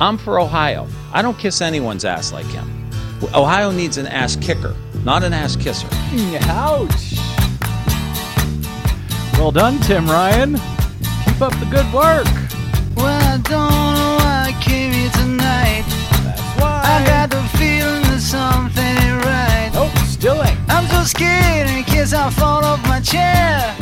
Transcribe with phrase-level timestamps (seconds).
[0.00, 0.88] I'm for Ohio.
[1.12, 2.66] I don't kiss anyone's ass like him.
[3.34, 5.88] Ohio needs an ass kicker, not an ass kisser.
[6.44, 7.18] Ouch.
[9.34, 10.54] Well done, Tim Ryan.
[11.24, 12.26] Keep up the good work.
[12.96, 15.84] Well, I don't know why I came here tonight.
[16.24, 16.82] That's why.
[16.82, 19.70] I got the feeling that something ain't right.
[19.74, 20.58] Nope, still ain't.
[20.68, 23.76] I'm so scared in case I fall off my chair.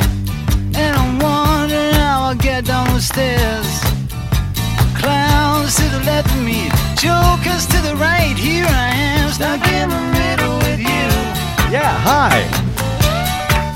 [0.75, 3.88] And I'm wondering how I'll get down the stairs.
[4.99, 8.35] Clowns to the left of me, jokers to the right.
[8.37, 11.07] Here I am, stuck in the middle with you.
[11.71, 12.59] Yeah, hi.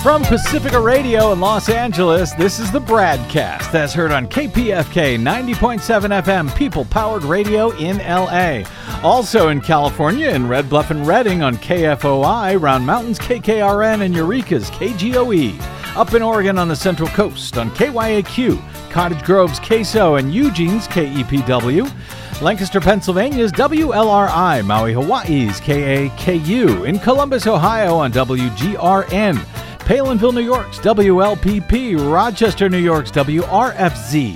[0.04, 6.22] From Pacifica Radio in Los Angeles, this is the Bradcast, as heard on KPFK 90.7
[6.22, 8.64] FM, People Powered Radio in LA.
[9.02, 14.70] Also in California, in Red Bluff and Redding on KFOI, Round Mountains KKRN, and Eureka's
[14.72, 15.73] KGOE.
[15.96, 22.42] Up in Oregon on the Central Coast on KYAQ, Cottage Grove's KSO, and Eugene's KEPW.
[22.42, 29.36] Lancaster, Pennsylvania's WLRI, Maui, Hawaii's KAKU, in Columbus, Ohio on WGRN,
[29.86, 34.36] Palenville, New York's WLPP, Rochester, New York's WRFZ,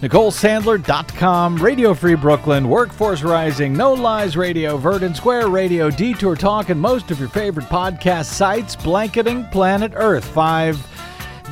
[0.00, 6.80] NicoleSandler.com, Radio Free Brooklyn, Workforce Rising, No Lies Radio, Verdant Square Radio, Detour Talk, and
[6.80, 10.78] most of your favorite podcast sites, blanketing planet Earth five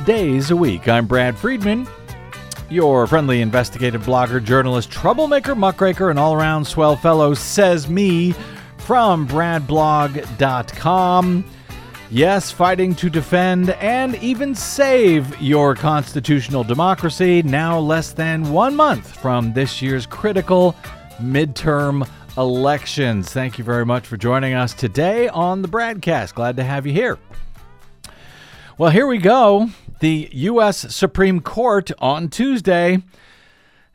[0.05, 0.87] days a week.
[0.87, 1.87] I'm Brad Friedman
[2.69, 8.33] your friendly investigative blogger, journalist, troublemaker, muckraker, and all around swell fellow, says me
[8.77, 11.45] from bradblog.com.
[12.11, 19.17] Yes, fighting to defend and even save your constitutional democracy now less than one month
[19.17, 20.75] from this year's critical
[21.19, 22.07] midterm
[22.37, 23.31] elections.
[23.31, 26.35] Thank you very much for joining us today on the Bradcast.
[26.35, 27.17] Glad to have you here.
[28.77, 29.69] Well, here we go.
[29.99, 30.93] The U.S.
[30.93, 33.01] Supreme Court on Tuesday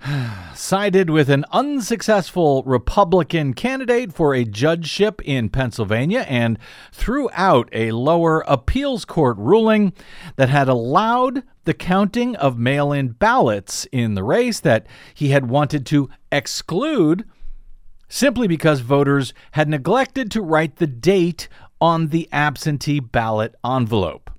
[0.54, 6.58] sided with an unsuccessful Republican candidate for a judgeship in Pennsylvania and
[6.92, 9.92] threw out a lower appeals court ruling
[10.36, 15.48] that had allowed the counting of mail in ballots in the race that he had
[15.48, 17.24] wanted to exclude
[18.08, 21.48] simply because voters had neglected to write the date
[21.80, 24.30] on the absentee ballot envelope.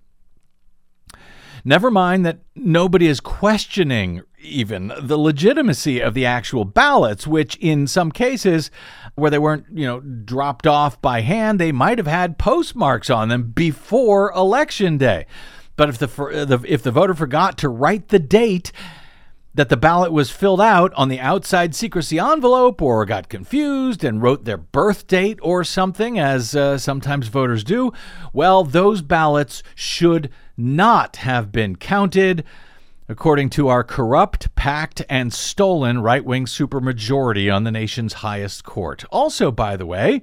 [1.64, 7.88] Never mind that nobody is questioning even the legitimacy of the actual ballots, which in
[7.88, 8.72] some cases
[9.16, 13.30] where they weren't, you know, dropped off by hand, they might have had postmarks on
[13.30, 15.26] them before election day.
[15.76, 18.72] But if the if the voter forgot to write the date
[19.54, 24.22] that the ballot was filled out on the outside secrecy envelope or got confused and
[24.22, 27.92] wrote their birth date or something, as uh, sometimes voters do,
[28.32, 32.46] well, those ballots should not have been counted,
[33.12, 39.04] according to our corrupt, packed, and stolen right wing supermajority on the nation's highest court.
[39.12, 40.22] Also, by the way,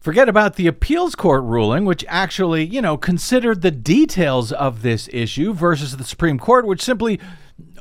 [0.00, 5.08] Forget about the appeals court ruling, which actually, you know, considered the details of this
[5.12, 7.20] issue versus the Supreme Court, which simply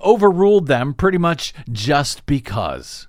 [0.04, 3.08] overruled them pretty much just because.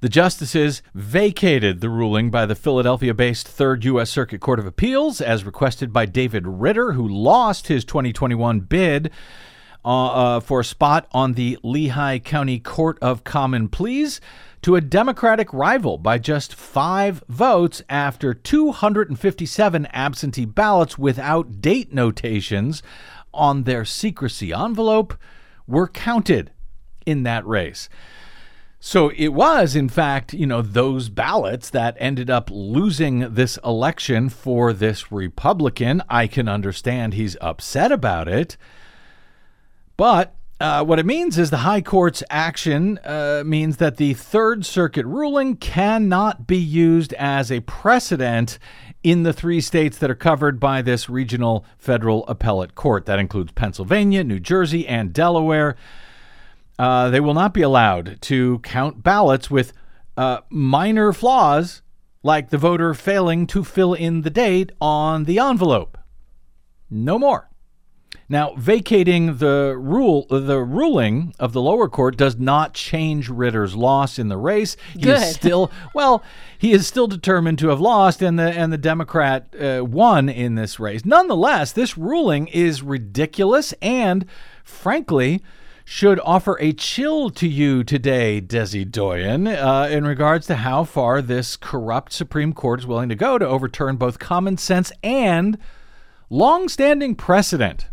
[0.00, 4.10] The justices vacated the ruling by the Philadelphia based Third U.S.
[4.10, 9.10] Circuit Court of Appeals as requested by David Ritter, who lost his 2021 bid
[9.84, 14.20] uh, uh, for a spot on the Lehigh County Court of Common Pleas
[14.62, 22.82] to a Democratic rival by just five votes after 257 absentee ballots without date notations
[23.34, 25.14] on their secrecy envelope
[25.66, 26.50] were counted
[27.04, 27.88] in that race.
[28.86, 34.28] So it was, in fact, you know, those ballots that ended up losing this election
[34.28, 36.02] for this Republican.
[36.10, 38.58] I can understand he's upset about it.
[39.96, 44.66] But uh, what it means is the High Court's action uh, means that the Third
[44.66, 48.58] Circuit ruling cannot be used as a precedent
[49.02, 53.06] in the three states that are covered by this regional federal appellate court.
[53.06, 55.74] That includes Pennsylvania, New Jersey, and Delaware.
[56.78, 59.72] Uh, they will not be allowed to count ballots with
[60.16, 61.82] uh, minor flaws
[62.22, 65.98] like the voter failing to fill in the date on the envelope.
[66.90, 67.50] No more.
[68.28, 74.18] Now, vacating the rule, the ruling of the lower court does not change Ritter's loss
[74.18, 74.76] in the race.
[74.94, 75.18] He Good.
[75.18, 76.22] is still well.
[76.56, 80.54] He is still determined to have lost, and the and the Democrat uh, won in
[80.54, 81.04] this race.
[81.04, 84.24] Nonetheless, this ruling is ridiculous and,
[84.62, 85.42] frankly,
[85.84, 91.20] should offer a chill to you today, Desi Doyen, uh, in regards to how far
[91.20, 95.58] this corrupt Supreme Court is willing to go to overturn both common sense and
[96.30, 97.88] long-standing precedent.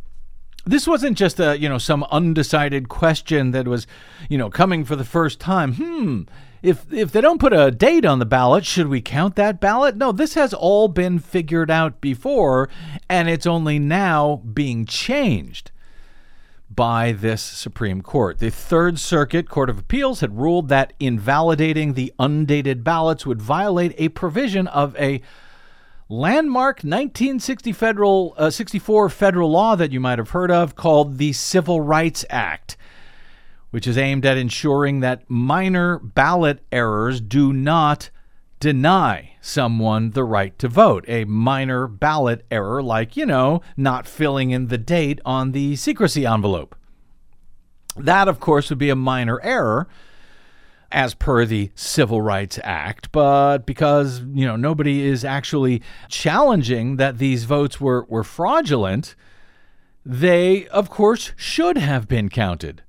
[0.65, 3.87] This wasn't just a you know some undecided question that was
[4.29, 5.73] you know coming for the first time.
[5.73, 6.21] Hmm
[6.61, 9.97] if if they don't put a date on the ballot should we count that ballot?
[9.97, 12.69] No this has all been figured out before
[13.09, 15.70] and it's only now being changed
[16.75, 18.39] by this Supreme Court.
[18.39, 23.93] The Third Circuit Court of Appeals had ruled that invalidating the undated ballots would violate
[23.97, 25.21] a provision of a
[26.07, 31.31] landmark 1960 federal uh, 64 federal law that you might have heard of called the
[31.31, 32.75] Civil Rights Act
[33.71, 38.09] which is aimed at ensuring that minor ballot errors do not
[38.59, 44.51] deny someone the right to vote a minor ballot error like you know not filling
[44.51, 46.75] in the date on the secrecy envelope
[47.97, 49.87] that of course would be a minor error
[50.91, 57.17] as per the Civil Rights Act, but because you know nobody is actually challenging that
[57.17, 59.15] these votes were were fraudulent,
[60.05, 62.83] they of course should have been counted.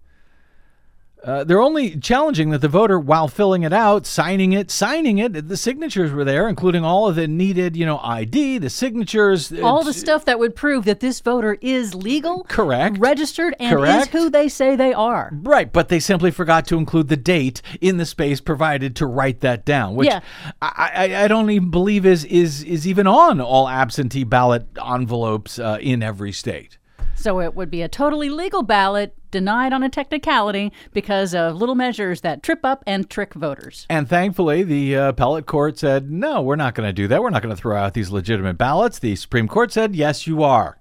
[1.24, 5.46] Uh, they're only challenging that the voter, while filling it out, signing it, signing it,
[5.48, 9.60] the signatures were there, including all of the needed, you know, ID, the signatures, uh,
[9.62, 12.98] All the stuff that would prove that this voter is legal, Correct.
[12.98, 14.08] registered, and Correct.
[14.08, 15.30] is who they say they are.
[15.32, 19.40] Right, but they simply forgot to include the date in the space provided to write
[19.42, 20.20] that down, which Yeah.
[20.60, 25.58] I, I, I don't even believe is is is even on all absentee ballot envelopes
[25.60, 26.78] uh, in every state.
[27.14, 31.74] So it would be a totally legal ballot denied on a technicality because of little
[31.74, 33.86] measures that trip up and trick voters.
[33.90, 37.20] And thankfully, the uh, appellate court said, no, we're not going to do that.
[37.20, 39.00] We're not going to throw out these legitimate ballots.
[39.00, 40.78] The Supreme Court said, yes, you are.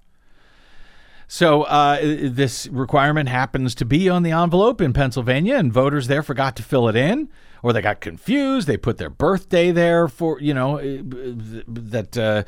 [1.33, 6.23] So uh, this requirement happens to be on the envelope in Pennsylvania, and voters there
[6.23, 7.29] forgot to fill it in,
[7.63, 8.67] or they got confused.
[8.67, 12.43] They put their birthday there for you know that uh,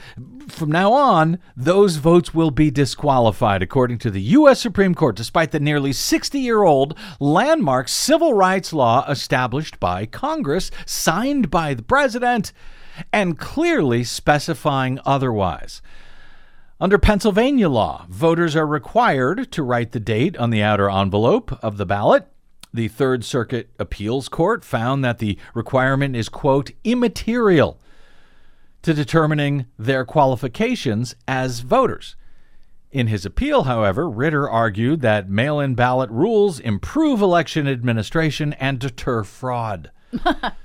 [0.49, 4.59] from now on those votes will be disqualified, according to the U.S.
[4.59, 11.73] Supreme Court, despite the nearly 60-year-old landmark civil rights law established by Congress, signed by
[11.73, 12.51] the president,
[13.13, 15.81] and clearly specifying otherwise.
[16.83, 21.77] Under Pennsylvania law, voters are required to write the date on the outer envelope of
[21.77, 22.27] the ballot.
[22.73, 27.79] The Third Circuit Appeals Court found that the requirement is, quote, immaterial
[28.81, 32.17] to determining their qualifications as voters.
[32.91, 38.77] In his appeal, however, Ritter argued that mail in ballot rules improve election administration and
[38.77, 39.89] deter fraud.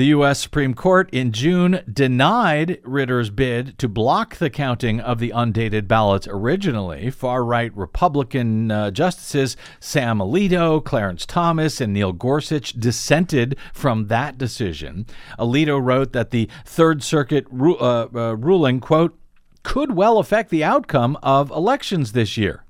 [0.00, 0.40] The U.S.
[0.40, 6.26] Supreme Court in June denied Ritter's bid to block the counting of the undated ballots
[6.26, 7.10] originally.
[7.10, 14.38] Far right Republican uh, justices Sam Alito, Clarence Thomas, and Neil Gorsuch dissented from that
[14.38, 15.04] decision.
[15.38, 19.18] Alito wrote that the Third Circuit ru- uh, uh, ruling, quote,
[19.62, 22.64] could well affect the outcome of elections this year.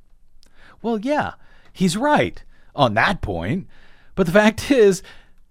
[0.83, 1.35] Well, yeah,
[1.73, 2.43] he's right
[2.75, 3.69] on that point.
[4.17, 5.05] But the fact is,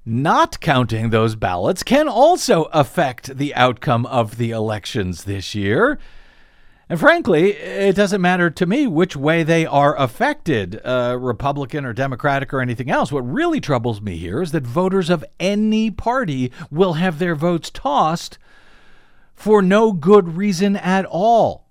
[0.05, 5.99] not counting those ballots can also affect the outcome of the elections this year.
[6.91, 11.93] And frankly, it doesn't matter to me which way they are affected, uh, Republican or
[11.93, 13.11] Democratic or anything else.
[13.11, 17.69] What really troubles me here is that voters of any party will have their votes
[17.69, 18.39] tossed
[19.35, 21.67] for no good reason at all.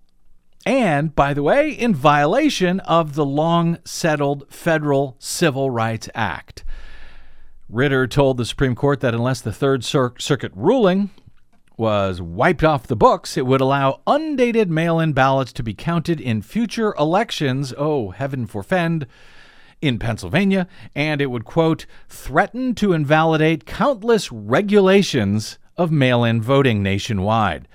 [0.64, 6.62] And, by the way, in violation of the long settled Federal Civil Rights Act.
[7.68, 11.10] Ritter told the Supreme Court that unless the Third Cir- Circuit ruling
[11.76, 16.18] was wiped off the books, it would allow undated mail in ballots to be counted
[16.20, 17.74] in future elections.
[17.76, 19.06] Oh, heaven forfend.
[19.80, 26.82] In Pennsylvania, and it would, quote, threaten to invalidate countless regulations of mail in voting
[26.82, 27.68] nationwide.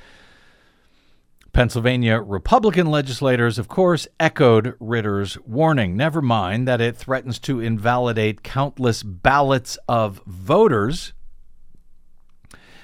[1.53, 5.95] Pennsylvania Republican legislators, of course, echoed Ritter's warning.
[5.95, 11.13] Never mind that it threatens to invalidate countless ballots of voters.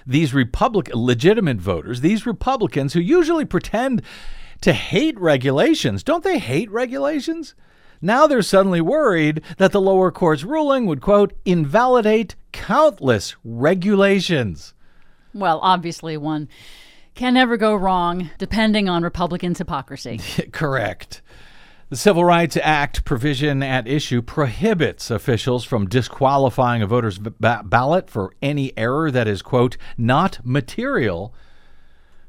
[0.06, 4.04] These Republic legitimate voters, these Republicans who usually pretend
[4.62, 7.56] to hate regulations, don't they hate regulations?
[8.04, 14.76] Now they're suddenly worried that the lower court's ruling would, quote, invalidate countless regulations.
[15.34, 16.50] Well, obviously, one
[17.20, 20.22] can never go wrong depending on Republicans' hypocrisy.
[20.54, 21.22] Correct.
[21.90, 28.10] The Civil Rights Act provision at issue prohibits officials from disqualifying a voter's ba- ballot
[28.10, 31.34] for any error that is, quote, not material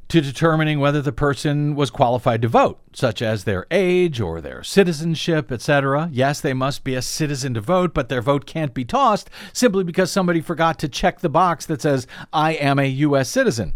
[0.08, 4.64] to determining whether the person was qualified to vote, such as their age or their
[4.64, 6.08] citizenship, etc.
[6.10, 9.84] Yes, they must be a citizen to vote, but their vote can't be tossed simply
[9.84, 13.28] because somebody forgot to check the box that says, I am a U.S.
[13.28, 13.74] citizen.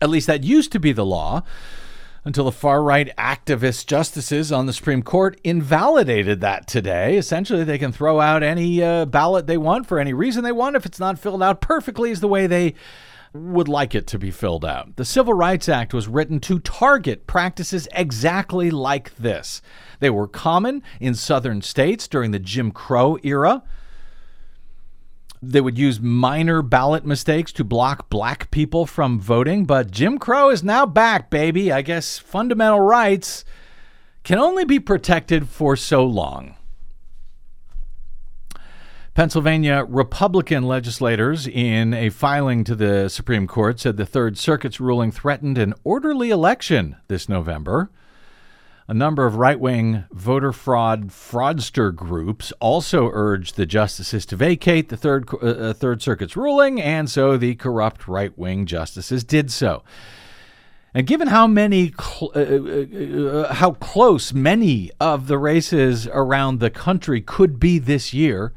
[0.00, 1.42] At least that used to be the law
[2.24, 7.16] until the far right activist justices on the Supreme Court invalidated that today.
[7.16, 10.76] Essentially, they can throw out any uh, ballot they want for any reason they want
[10.76, 12.74] if it's not filled out perfectly as the way they
[13.32, 14.96] would like it to be filled out.
[14.96, 19.62] The Civil Rights Act was written to target practices exactly like this.
[20.00, 23.62] They were common in southern states during the Jim Crow era.
[25.42, 30.50] They would use minor ballot mistakes to block black people from voting, but Jim Crow
[30.50, 31.70] is now back, baby.
[31.70, 33.44] I guess fundamental rights
[34.24, 36.56] can only be protected for so long.
[39.14, 45.10] Pennsylvania Republican legislators, in a filing to the Supreme Court, said the Third Circuit's ruling
[45.10, 47.90] threatened an orderly election this November.
[48.88, 54.90] A number of right wing voter fraud fraudster groups also urged the justices to vacate
[54.90, 59.50] the Third, uh, uh Third Circuit's ruling, and so the corrupt right wing justices did
[59.50, 59.82] so.
[60.94, 66.60] And given how many, cl- uh, uh, uh, how close many of the races around
[66.60, 68.52] the country could be this year,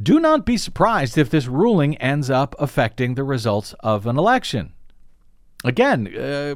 [0.00, 4.72] do not be surprised if this ruling ends up affecting the results of an election.
[5.64, 6.54] Again, uh,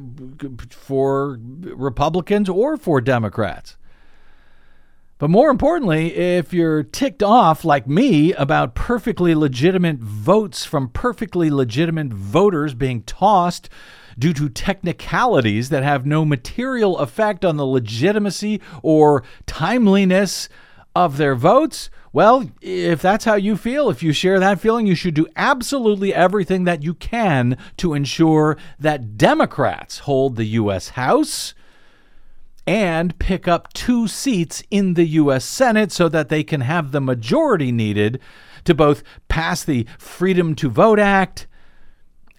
[0.69, 3.77] for Republicans or for Democrats.
[5.17, 11.49] But more importantly, if you're ticked off like me about perfectly legitimate votes from perfectly
[11.49, 13.69] legitimate voters being tossed
[14.19, 20.49] due to technicalities that have no material effect on the legitimacy or timeliness
[20.93, 24.95] of their votes, well, if that's how you feel, if you share that feeling, you
[24.95, 30.91] should do absolutely everything that you can to ensure that Democrats hold the U.S.
[30.91, 31.53] House
[32.65, 35.43] and pick up two seats in the U.S.
[35.43, 38.21] Senate so that they can have the majority needed
[38.63, 41.47] to both pass the Freedom to Vote Act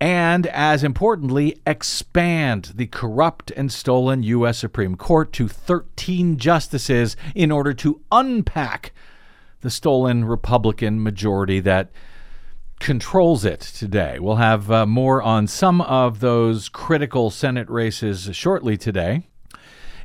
[0.00, 4.56] and, as importantly, expand the corrupt and stolen U.S.
[4.56, 8.94] Supreme Court to 13 justices in order to unpack
[9.66, 11.90] the stolen Republican majority that
[12.78, 14.16] controls it today.
[14.20, 19.26] We'll have uh, more on some of those critical Senate races shortly today.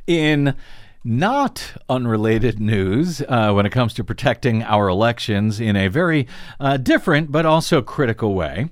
[0.04, 0.56] In
[1.04, 6.26] not unrelated news uh, when it comes to protecting our elections in a very
[6.58, 8.68] uh, different but also critical way.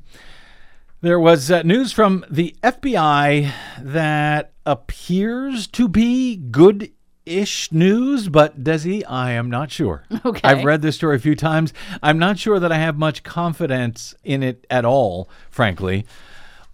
[1.03, 6.91] There was uh, news from the FBI that appears to be good
[7.31, 10.05] ish news, but Desi, I am not sure.
[10.23, 10.47] Okay.
[10.47, 11.73] I've read this story a few times.
[12.03, 16.05] I'm not sure that I have much confidence in it at all, frankly,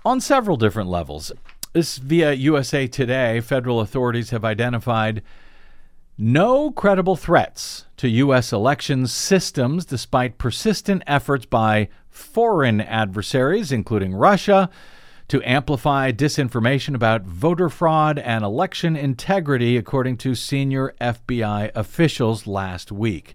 [0.04, 1.30] on several different levels.
[1.72, 5.22] This via USA Today, federal authorities have identified
[6.18, 8.52] no credible threats to U.S.
[8.52, 14.70] election systems despite persistent efforts by foreign adversaries, including Russia,
[15.28, 22.92] to amplify disinformation about voter fraud and election integrity, according to senior FBI officials last
[22.92, 23.35] week.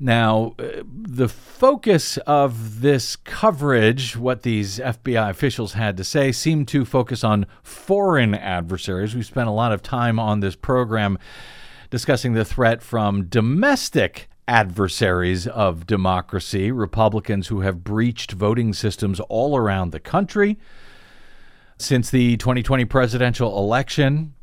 [0.00, 6.68] Now, uh, the focus of this coverage, what these FBI officials had to say, seemed
[6.68, 9.16] to focus on foreign adversaries.
[9.16, 11.18] We spent a lot of time on this program
[11.90, 19.56] discussing the threat from domestic adversaries of democracy, Republicans who have breached voting systems all
[19.56, 20.58] around the country
[21.78, 24.34] since the 2020 presidential election,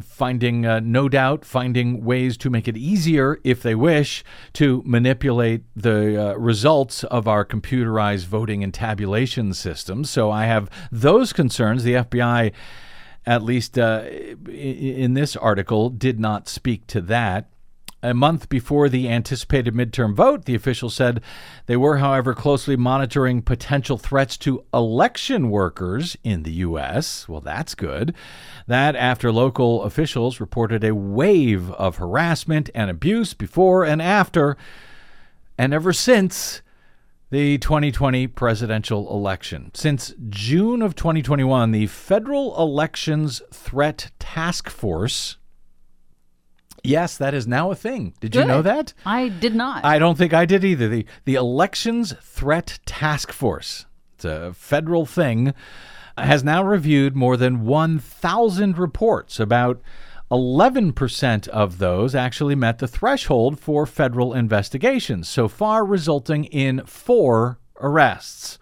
[0.00, 4.22] finding uh, no doubt finding ways to make it easier if they wish
[4.52, 10.08] to manipulate the uh, results of our computerized voting and tabulation systems.
[10.08, 11.82] So i have those concerns.
[11.82, 12.52] The fbi
[13.26, 14.04] at least uh,
[14.48, 17.49] in this article did not speak to that
[18.02, 21.22] a month before the anticipated midterm vote, the officials said
[21.66, 27.28] they were, however, closely monitoring potential threats to election workers in the U.S.
[27.28, 28.14] Well, that's good.
[28.66, 34.56] That after local officials reported a wave of harassment and abuse before and after,
[35.58, 36.62] and ever since
[37.30, 39.70] the 2020 presidential election.
[39.72, 45.36] Since June of 2021, the Federal Elections Threat Task Force
[46.82, 48.14] Yes, that is now a thing.
[48.20, 48.94] Did you know that?
[49.04, 49.84] I did not.
[49.84, 50.88] I don't think I did either.
[50.88, 55.54] The the Elections Threat Task Force, it's a federal thing,
[56.16, 59.80] has now reviewed more than 1,000 reports about
[60.30, 67.58] 11% of those actually met the threshold for federal investigations, so far resulting in four
[67.80, 68.58] arrests.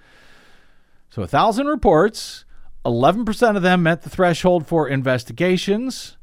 [1.11, 2.45] So, 1,000 reports,
[2.85, 6.17] 11% of them met the threshold for investigations.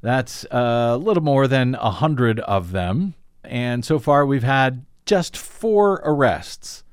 [0.00, 3.14] That's uh, a little more than 100 of them.
[3.44, 6.84] And so far, we've had just four arrests.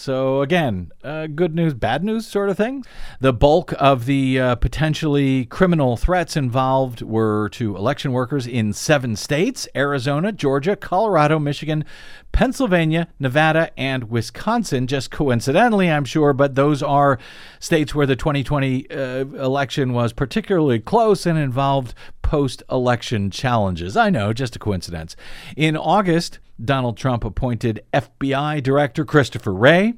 [0.00, 2.84] So, again, uh, good news, bad news sort of thing.
[3.18, 9.16] The bulk of the uh, potentially criminal threats involved were to election workers in seven
[9.16, 11.84] states Arizona, Georgia, Colorado, Michigan,
[12.30, 14.86] Pennsylvania, Nevada, and Wisconsin.
[14.86, 17.18] Just coincidentally, I'm sure, but those are
[17.58, 23.96] states where the 2020 uh, election was particularly close and involved post election challenges.
[23.96, 25.16] I know, just a coincidence.
[25.56, 29.94] In August, Donald Trump appointed FBI Director Christopher Wray,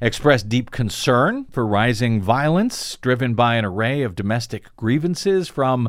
[0.00, 5.88] expressed deep concern for rising violence driven by an array of domestic grievances from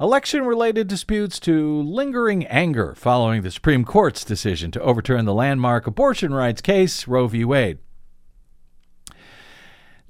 [0.00, 5.86] election related disputes to lingering anger following the Supreme Court's decision to overturn the landmark
[5.86, 7.44] abortion rights case, Roe v.
[7.44, 7.78] Wade.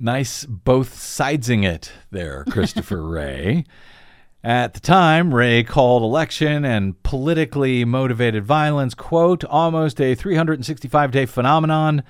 [0.00, 3.64] Nice both sidesing it there, Christopher Wray.
[4.44, 11.26] At the time, Wray called election and politically motivated violence, quote, almost a 365 day
[11.26, 12.04] phenomenon,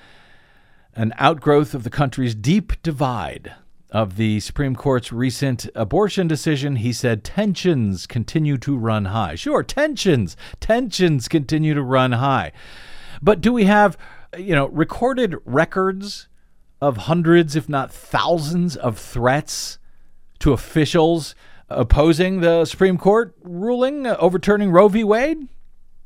[0.95, 3.53] an outgrowth of the country's deep divide.
[3.91, 9.33] Of the Supreme Court's recent abortion decision, he said tensions continue to run high.
[9.33, 12.51] Sure, tensions, tensions continue to run high.
[13.19, 13.97] But do we have,
[14.37, 16.27] you know, recorded records
[16.79, 19.79] of hundreds, if not thousands, of threats
[20.37, 21.33] to officials?
[21.69, 25.03] Opposing the Supreme Court ruling overturning Roe v.
[25.03, 25.47] Wade?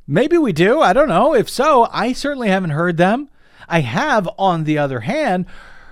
[0.05, 0.82] Maybe we do.
[0.82, 1.34] I don't know.
[1.34, 3.29] If so, I certainly haven't heard them.
[3.70, 5.46] I have, on the other hand,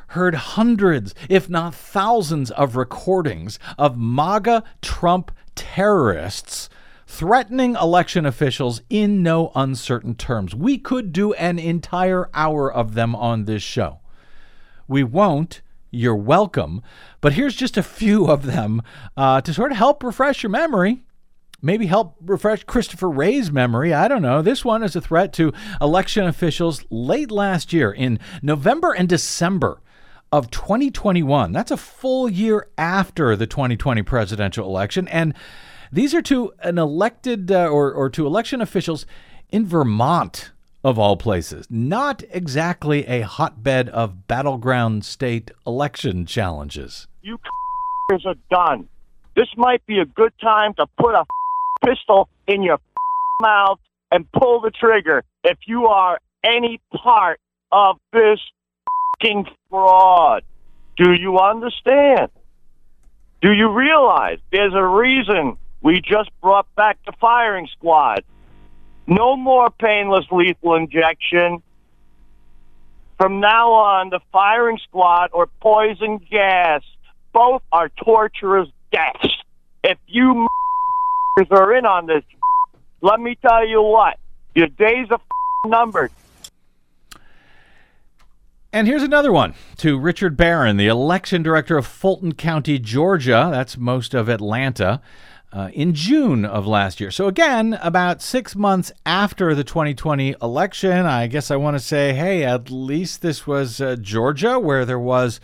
[0.08, 6.70] heard hundreds, if not thousands, of recordings of MAGA Trump terrorists
[7.08, 10.56] threatening election officials in no uncertain terms.
[10.56, 14.00] We could do an entire hour of them on this show.
[14.88, 16.82] We won't you're welcome.
[17.20, 18.82] But here's just a few of them
[19.16, 21.04] uh, to sort of help refresh your memory.
[21.62, 23.94] Maybe help refresh Christopher Wray's memory.
[23.94, 24.42] I don't know.
[24.42, 29.82] This one is a threat to election officials late last year in November and December
[30.32, 31.52] of 2021.
[31.52, 35.08] That's a full year after the 2020 presidential election.
[35.10, 35.36] And
[35.92, 39.06] these are to an elected uh, or, or to election officials
[39.50, 40.52] in Vermont
[40.84, 41.68] of all places.
[41.70, 47.08] Not exactly a hotbed of battleground state election challenges.
[47.22, 47.40] You
[48.26, 48.88] are done.
[49.36, 51.26] This might be a good time to put a
[51.86, 52.80] pistol in your
[53.42, 53.80] mouth
[54.12, 57.40] and pull the trigger if you are any part
[57.72, 58.40] of this
[59.70, 60.44] fraud.
[60.98, 62.30] Do you understand?
[63.42, 68.24] Do you realize there's a reason we just brought back the firing squad?
[69.08, 71.62] No more painless lethal injection.
[73.18, 76.82] From now on, the firing squad or poison gas,
[77.34, 79.30] both are torturous deaths.
[79.84, 80.48] If you
[81.52, 82.24] are in on this,
[83.02, 84.18] let me tell you what,
[84.56, 85.22] your days are
[85.66, 86.12] numbered.
[88.74, 93.50] And here's another one to Richard Barron, the election director of Fulton County, Georgia.
[93.52, 95.02] That's most of Atlanta
[95.54, 97.12] uh, in June of last year.
[97.12, 102.14] So, again, about six months after the 2020 election, I guess I want to say,
[102.14, 105.40] hey, at least this was uh, Georgia where there was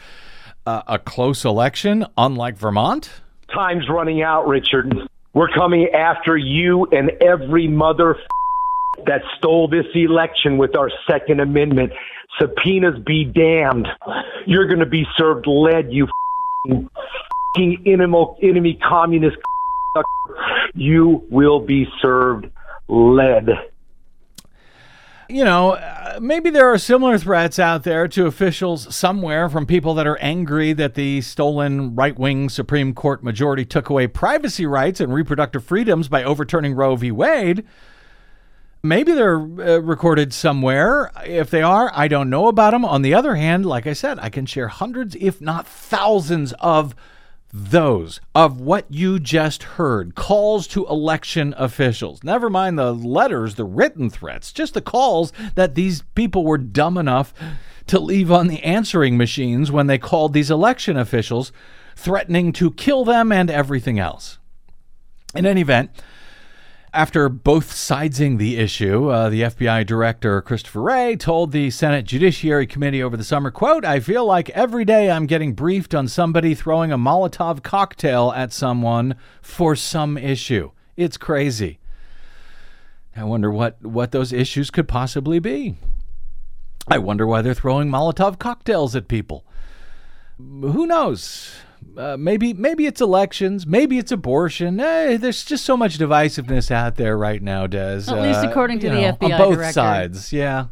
[0.66, 3.10] uh, a close election, unlike Vermont.
[3.54, 4.94] Time's running out, Richard.
[5.34, 8.18] We're coming after you and every mother
[9.06, 11.92] that stole this election with our Second Amendment.
[12.40, 13.88] Subpoenas be damned.
[14.46, 16.08] You're going to be served lead, you
[17.56, 19.38] enemy, enemy communist
[20.74, 22.48] you will be served
[22.88, 23.50] lead.
[25.30, 29.94] You know, uh, maybe there are similar threats out there to officials somewhere from people
[29.96, 35.02] that are angry that the stolen right wing Supreme Court majority took away privacy rights
[35.02, 37.12] and reproductive freedoms by overturning Roe v.
[37.12, 37.66] Wade.
[38.82, 41.12] Maybe they're uh, recorded somewhere.
[41.26, 42.86] If they are, I don't know about them.
[42.86, 46.96] On the other hand, like I said, I can share hundreds, if not thousands, of
[47.58, 52.24] those of what you just heard calls to election officials.
[52.24, 56.98] Never mind the letters, the written threats, just the calls that these people were dumb
[56.98, 57.34] enough
[57.88, 61.52] to leave on the answering machines when they called these election officials,
[61.96, 64.38] threatening to kill them and everything else.
[65.34, 65.90] In any event,
[66.94, 72.66] After both sidesing the issue, uh, the FBI director Christopher Wray told the Senate Judiciary
[72.66, 76.56] Committee over the summer, quote, I feel like every day I'm getting briefed on somebody
[76.56, 80.72] throwing a Molotov cocktail at someone for some issue.
[80.96, 81.80] It's crazy.
[83.18, 85.76] I wonder what, what those issues could possibly be.
[86.88, 89.46] I wonder why they're throwing Molotov cocktails at people.
[90.38, 91.52] Who knows?
[91.98, 94.80] Uh, maybe maybe it's elections, maybe it's abortion.
[94.80, 98.04] Eh, there's just so much divisiveness out there right now, Des.
[98.08, 99.74] At least Uh, according to the know, FBI on both director.
[99.74, 100.32] sides.
[100.34, 100.66] Yeah.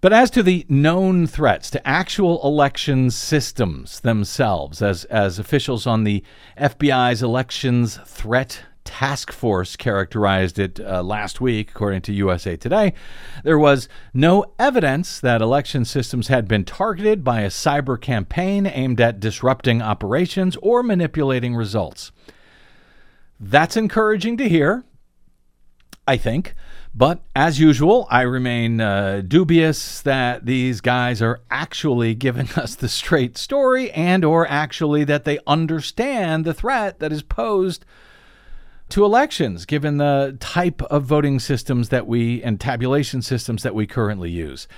[0.00, 6.02] But as to the known threats to actual election systems themselves, as as officials on
[6.04, 6.24] the
[6.58, 12.94] FBI's elections threat task force characterized it uh, last week, according to USA Today,
[13.44, 19.00] there was no evidence that election systems had been targeted by a cyber campaign aimed
[19.00, 22.12] at disrupting operations or manipulating results.
[23.38, 24.84] That's encouraging to hear.
[26.06, 26.54] I think.
[26.94, 32.88] But as usual, I remain uh, dubious that these guys are actually giving us the
[32.88, 37.84] straight story and or actually that they understand the threat that is posed
[38.92, 43.86] to elections given the type of voting systems that we and tabulation systems that we
[43.86, 44.68] currently use.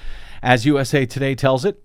[0.41, 1.83] As USA Today tells it,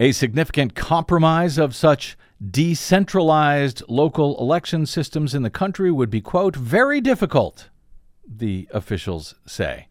[0.00, 2.16] a significant compromise of such
[2.50, 7.68] decentralized local election systems in the country would be, quote, very difficult,
[8.26, 9.88] the officials say.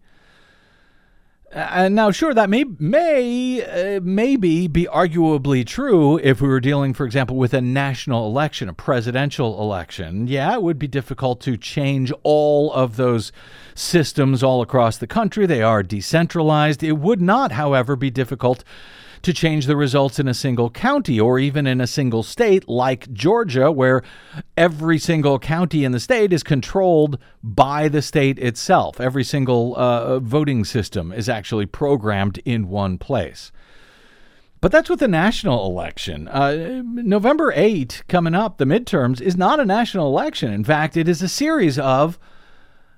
[1.55, 6.95] And now, sure, that may may uh, maybe be arguably true if we were dealing,
[6.95, 10.27] for example, with a national election, a presidential election.
[10.27, 13.31] Yeah, it would be difficult to change all of those
[13.75, 15.45] systems all across the country.
[15.45, 16.81] They are decentralized.
[16.81, 18.63] It would not, however, be difficult
[19.23, 23.11] to change the results in a single county or even in a single state like
[23.11, 24.03] Georgia, where
[24.57, 28.99] every single county in the state is controlled by the state itself.
[28.99, 33.51] Every single uh, voting system is actually programmed in one place.
[34.59, 36.27] But that's with the national election.
[36.27, 40.53] Uh, November 8 coming up, the midterms, is not a national election.
[40.53, 42.17] In fact, it is a series of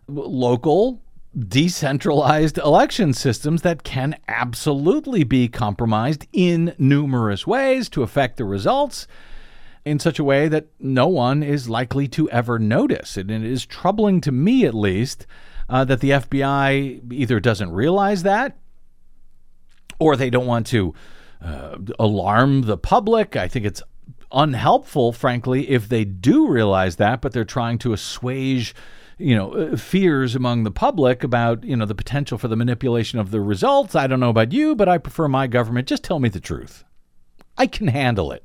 [0.07, 1.01] local
[1.37, 9.07] decentralized election systems that can absolutely be compromised in numerous ways to affect the results
[9.83, 13.17] in such a way that no one is likely to ever notice.
[13.17, 15.27] And it is troubling to me, at least,
[15.69, 18.57] uh, that the FBI either doesn't realize that
[19.99, 20.93] or they don't want to
[21.41, 23.35] uh, alarm the public.
[23.35, 23.83] I think it's
[24.31, 28.73] unhelpful, frankly, if they do realize that, but they're trying to assuage
[29.17, 33.19] you know uh, fears among the public about you know the potential for the manipulation
[33.19, 33.95] of the results.
[33.95, 35.87] I don't know about you but i prefer my government.
[35.87, 36.83] Just tell me the truth.
[37.57, 38.43] I can handle it.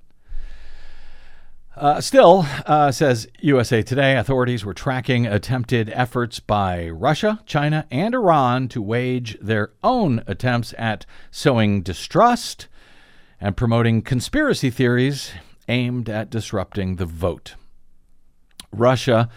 [1.76, 8.14] Uh, still, uh, says USA Today, authorities were tracking attempted efforts by Russia, China, and
[8.14, 12.68] Iran to wage their own attempts at sowing distrust
[13.40, 15.32] and promoting conspiracy theories
[15.68, 17.54] aimed at disrupting the vote.
[18.72, 19.28] Russia,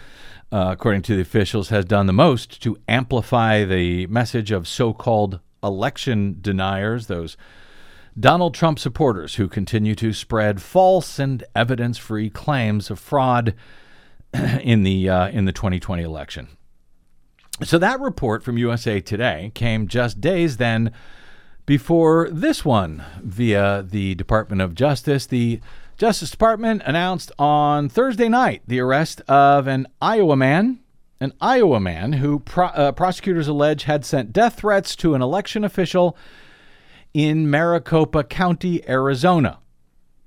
[0.54, 4.94] uh, according to the officials, has done the most to amplify the message of so
[4.94, 7.36] called election deniers, those
[8.20, 13.56] Donald Trump supporters who continue to spread false and evidence-free claims of fraud
[14.62, 16.48] in the uh, in the 2020 election.
[17.64, 20.92] So that report from USA Today came just days then
[21.66, 25.26] before this one via the Department of Justice.
[25.26, 25.62] The
[26.04, 30.82] Justice Department announced on Thursday night the arrest of an Iowa man,
[31.22, 35.64] an Iowa man who pro- uh, prosecutors allege had sent death threats to an election
[35.64, 36.18] official
[37.14, 39.60] in Maricopa County, Arizona,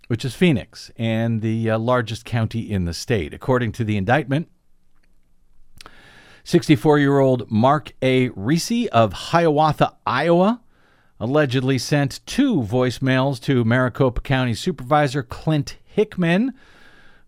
[0.07, 3.35] which is Phoenix and the uh, largest county in the state.
[3.35, 4.49] According to the indictment,
[6.45, 8.31] 64 year old Mark A.
[8.31, 10.63] Reese of Hiawatha, Iowa,
[11.19, 16.53] allegedly sent two voicemails to Maricopa County Supervisor Clint Hickman,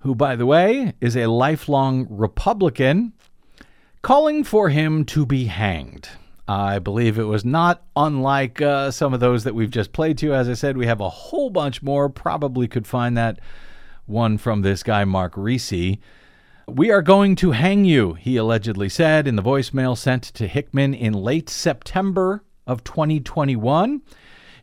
[0.01, 3.13] who, by the way, is a lifelong Republican,
[4.03, 6.09] calling for him to be hanged.
[6.47, 10.33] I believe it was not unlike uh, some of those that we've just played to.
[10.33, 12.09] As I said, we have a whole bunch more.
[12.09, 13.39] Probably could find that
[14.07, 15.99] one from this guy, Mark Reese.
[16.67, 20.95] We are going to hang you, he allegedly said in the voicemail sent to Hickman
[20.95, 24.03] in late September of 2021.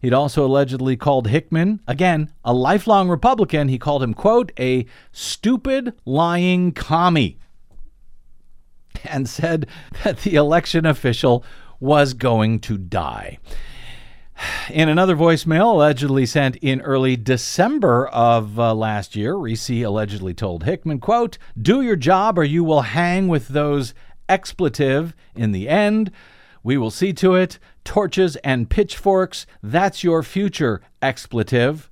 [0.01, 5.93] He'd also allegedly called Hickman, again, a lifelong Republican, he called him, quote, a stupid,
[6.05, 7.39] lying commie,
[9.03, 9.67] and said
[10.03, 11.43] that the election official
[11.79, 13.39] was going to die.
[14.69, 20.65] In another voicemail allegedly sent in early December of uh, last year, Reese allegedly told
[20.65, 23.93] Hickman, quote, "Do your job or you will hang with those
[24.29, 26.11] expletive in the end.
[26.65, 27.59] We will see to it.
[27.83, 31.91] Torches and pitchforks, that's your future expletive."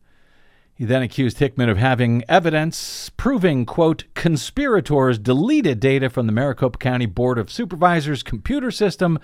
[0.74, 6.80] He then accused Hickman of having evidence proving, quote, conspirators deleted data from the Maricopa
[6.80, 9.20] County Board of Supervisors computer system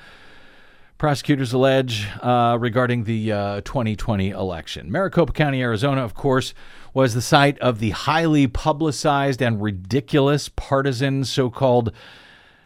[0.99, 4.91] prosecutors allege uh, regarding the uh, 2020 election.
[4.91, 6.53] Maricopa County, Arizona, of course,
[6.93, 11.91] was the site of the highly publicized and ridiculous partisan so called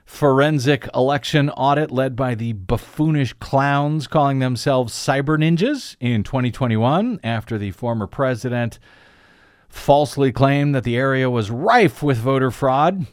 [0.06, 7.58] forensic election audit led by the buffoonish clowns calling themselves cyber ninjas in 2021 after
[7.58, 8.80] the former president
[9.70, 13.08] falsely claimed that the area was rife with voter fraud.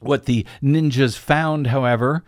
[0.00, 2.24] What the ninjas found, however,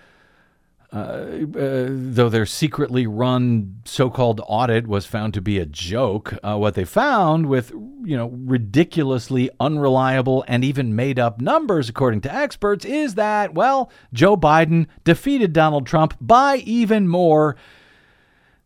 [0.92, 6.56] uh, uh, though their secretly run so-called audit was found to be a joke, uh,
[6.56, 7.70] what they found with
[8.04, 14.36] you know ridiculously unreliable and even made-up numbers, according to experts, is that well, Joe
[14.36, 17.56] Biden defeated Donald Trump by even more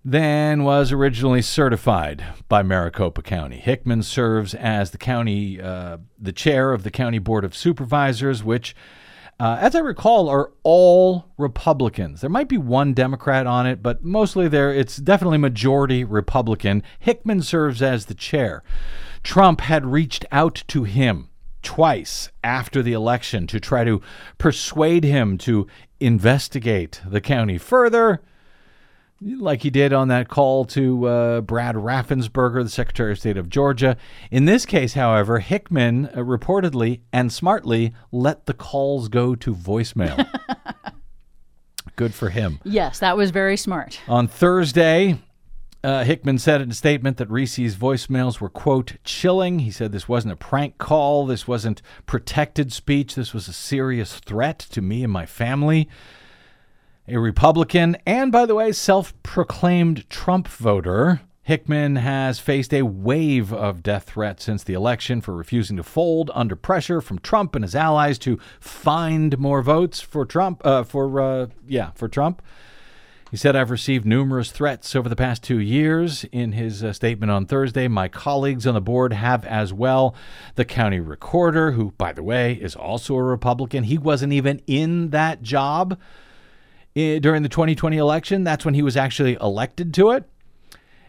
[0.04, 3.58] than was originally certified by Maricopa County.
[3.58, 8.74] Hickman serves as the county, uh, the chair of the county board of supervisors, which
[9.40, 12.20] uh, as I recall, are all Republicans.
[12.20, 16.82] There might be one Democrat on it, but mostly there it's definitely majority Republican.
[16.98, 18.62] Hickman serves as the chair.
[19.22, 21.30] Trump had reached out to him
[21.62, 24.02] twice after the election to try to
[24.36, 25.66] persuade him to
[26.00, 28.20] investigate the county further
[29.20, 33.48] like he did on that call to uh, Brad Raffensperger, the Secretary of State of
[33.48, 33.96] Georgia.
[34.30, 40.26] In this case, however, Hickman uh, reportedly and smartly let the calls go to voicemail.
[41.96, 42.60] Good for him.
[42.64, 44.00] Yes, that was very smart.
[44.08, 45.18] On Thursday,
[45.84, 49.58] uh, Hickman said in a statement that Reese's voicemails were, quote, chilling.
[49.60, 51.26] He said this wasn't a prank call.
[51.26, 53.16] This wasn't protected speech.
[53.16, 55.90] This was a serious threat to me and my family
[57.10, 61.20] a Republican, and by the way, self proclaimed Trump voter.
[61.42, 66.30] Hickman has faced a wave of death threats since the election for refusing to fold
[66.34, 70.64] under pressure from Trump and his allies to find more votes for Trump.
[70.64, 72.42] Uh, for uh, yeah, for Trump.
[73.30, 76.24] He said, I've received numerous threats over the past two years.
[76.32, 80.16] In his uh, statement on Thursday, my colleagues on the board have as well.
[80.56, 85.10] The county recorder, who, by the way, is also a Republican, he wasn't even in
[85.10, 85.96] that job
[86.94, 88.44] during the 2020 election.
[88.44, 90.24] That's when he was actually elected to it.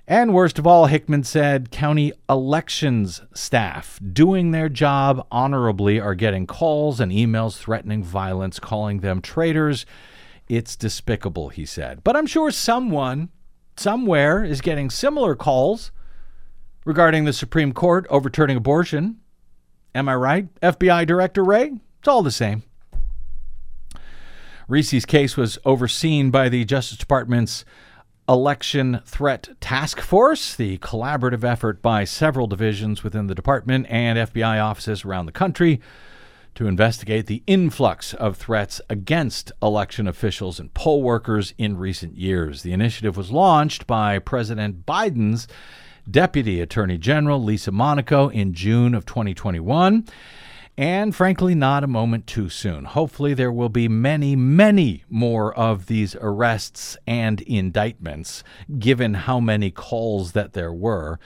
[0.08, 6.48] And worst of all, Hickman said county elections staff doing their job honorably are getting
[6.48, 9.86] calls and emails threatening violence, calling them traitors.
[10.50, 12.04] It's despicable, he said.
[12.04, 13.30] But I'm sure someone
[13.78, 15.92] somewhere is getting similar calls
[16.84, 19.18] regarding the Supreme Court overturning abortion.
[19.96, 20.62] Am I right?
[20.62, 21.72] FBI Director Wray?
[22.00, 22.64] It's all the same.
[24.68, 27.66] Reese's case was overseen by the Justice Department's
[28.30, 34.64] Election Threat Task Force, the collaborative effort by several divisions within the department and FBI
[34.64, 35.82] offices around the country
[36.56, 42.62] to investigate the influx of threats against election officials and poll workers in recent years.
[42.62, 45.48] The initiative was launched by President Biden's
[46.10, 50.06] Deputy Attorney General Lisa Monaco in June of 2021
[50.82, 52.86] and frankly, not a moment too soon.
[52.86, 58.44] Hopefully, there will be many, many more of these arrests and indictments,
[58.80, 61.20] given how many calls that there were.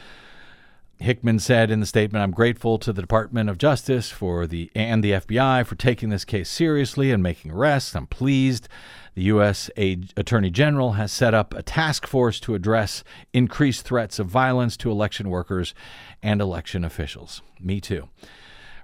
[1.00, 5.02] Hickman said in the statement, "I'm grateful to the Department of Justice for the and
[5.02, 7.96] the FBI for taking this case seriously and making arrests.
[7.96, 8.68] I'm pleased
[9.14, 9.70] the U.S.
[9.78, 14.92] Attorney General has set up a task force to address increased threats of violence to
[14.92, 15.74] election workers
[16.22, 17.42] and election officials.
[17.62, 18.10] Me too."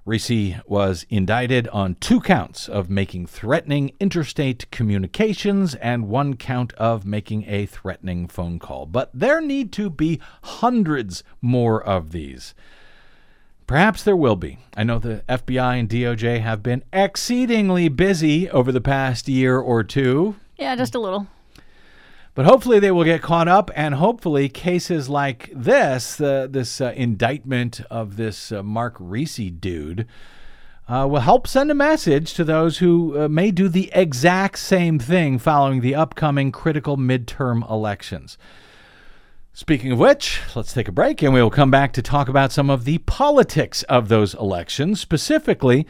[0.04, 7.06] Reese was indicted on two counts of making threatening interstate communications and one count of
[7.06, 8.88] making a threatening phone call.
[8.88, 12.56] But there need to be hundreds more of these.
[13.68, 14.58] Perhaps there will be.
[14.76, 19.84] I know the FBI and DOJ have been exceedingly busy over the past year or
[19.84, 20.36] two.
[20.58, 21.28] Yeah, just a little.
[22.34, 26.94] But hopefully they will get caught up, and hopefully cases like this, uh, this uh,
[26.96, 30.08] indictment of this uh, Mark Reese dude,
[30.88, 34.98] uh, will help send a message to those who uh, may do the exact same
[34.98, 38.38] thing following the upcoming critical midterm elections.
[39.54, 42.54] Speaking of which, let's take a break, and we will come back to talk about
[42.54, 45.86] some of the politics of those elections, specifically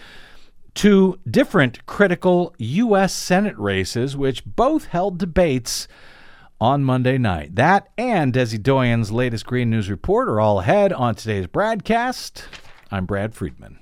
[0.73, 3.13] two different critical U.S.
[3.13, 5.87] Senate races, which both held debates
[6.61, 7.55] on Monday night.
[7.55, 12.43] That and Desi Doyen's latest Green News report are all ahead on today's Bradcast.
[12.91, 13.79] I'm Brad Friedman.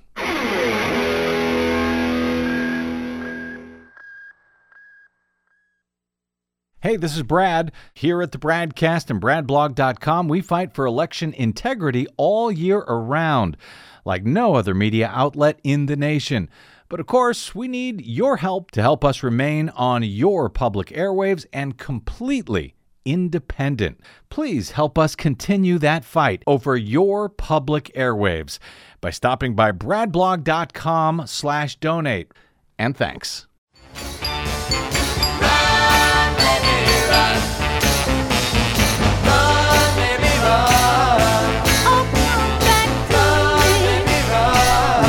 [6.81, 7.73] Hey, this is Brad.
[7.93, 13.57] Here at the Bradcast and BradBlog.com, we fight for election integrity all year around,
[14.05, 16.49] like no other media outlet in the nation.
[16.89, 21.45] But of course, we need your help to help us remain on your public airwaves
[21.53, 22.73] and completely
[23.05, 23.99] independent.
[24.29, 28.57] Please help us continue that fight over your public airwaves
[29.01, 32.31] by stopping by bradblog.com slash donate.
[32.77, 33.47] And thanks.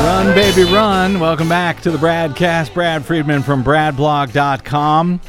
[0.01, 1.19] Run, baby, run.
[1.19, 2.73] Welcome back to the BradCast.
[2.73, 5.21] Brad Friedman from BradBlog.com.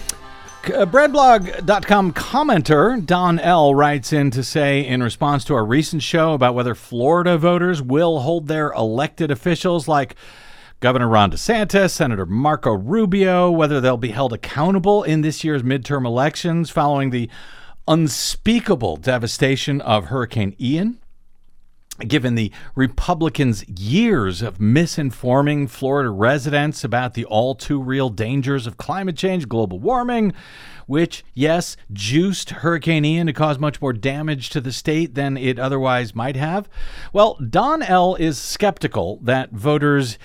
[0.65, 3.75] Uh, Bradblog.com commenter Don L.
[3.75, 8.21] writes in to say, in response to our recent show about whether Florida voters will
[8.21, 10.17] hold their elected officials like
[10.81, 16.07] Governor Ron DeSantis, Senator Marco Rubio, whether they'll be held accountable in this year's midterm
[16.07, 17.29] elections following the
[17.87, 21.02] unspeakable devastation of Hurricane Ian
[21.99, 28.77] given the Republicans' years of misinforming Florida residents about the all too real dangers of
[28.77, 30.33] climate change, global warming,
[30.87, 35.59] which, yes, juiced Hurricane Ian to cause much more damage to the state than it
[35.59, 36.69] otherwise might have.
[37.13, 38.15] Well, Don L.
[38.17, 40.19] is skeptical that voters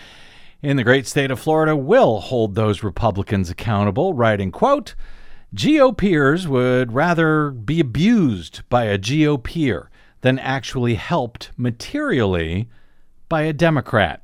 [0.61, 4.95] in the great state of Florida will hold those Republicans accountable, writing, quote,
[5.55, 9.87] GOPers would rather be abused by a GOPer
[10.21, 12.67] than actually helped materially
[13.29, 14.23] by a Democrat.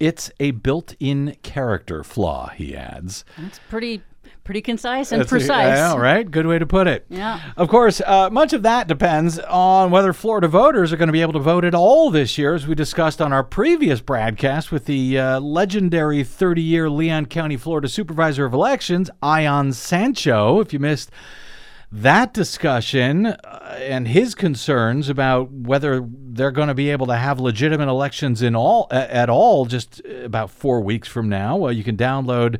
[0.00, 3.24] It's a built in character flaw, he adds.
[3.36, 4.02] That's pretty
[4.48, 5.76] pretty concise and That's precise.
[5.76, 6.28] Know, right?
[6.28, 7.04] Good way to put it.
[7.10, 7.38] Yeah.
[7.58, 11.20] Of course, uh, much of that depends on whether Florida voters are going to be
[11.20, 14.86] able to vote at all this year, as we discussed on our previous broadcast with
[14.86, 20.60] the uh, legendary 30 year Leon County, Florida Supervisor of Elections, Ion Sancho.
[20.60, 21.10] If you missed
[21.90, 27.40] that discussion uh, and his concerns about whether they're going to be able to have
[27.40, 31.82] legitimate elections in all a- at all just about 4 weeks from now well you
[31.82, 32.58] can download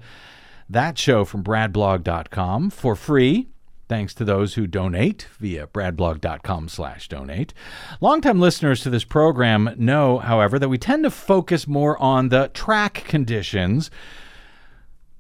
[0.71, 3.49] that show from bradblog.com for free.
[3.89, 7.55] Thanks to those who donate via bradblog.com slash donate.
[8.03, 12.49] Longtime listeners to this program know however that we tend to focus more on the
[12.53, 13.91] track conditions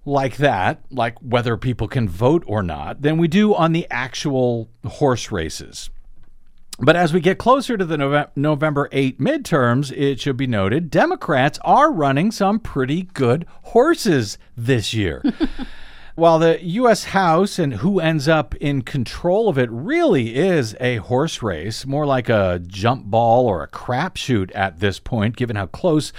[0.08, 4.70] like that, like whether people can vote or not, than we do on the actual
[4.84, 5.90] horse races.
[6.80, 11.58] But as we get closer to the November 8 midterms, it should be noted Democrats
[11.64, 15.22] are running some pretty good horses this year.
[16.14, 17.04] While the U.S.
[17.04, 22.06] House and who ends up in control of it really is a horse race, more
[22.06, 26.12] like a jump ball or a crapshoot at this point, given how close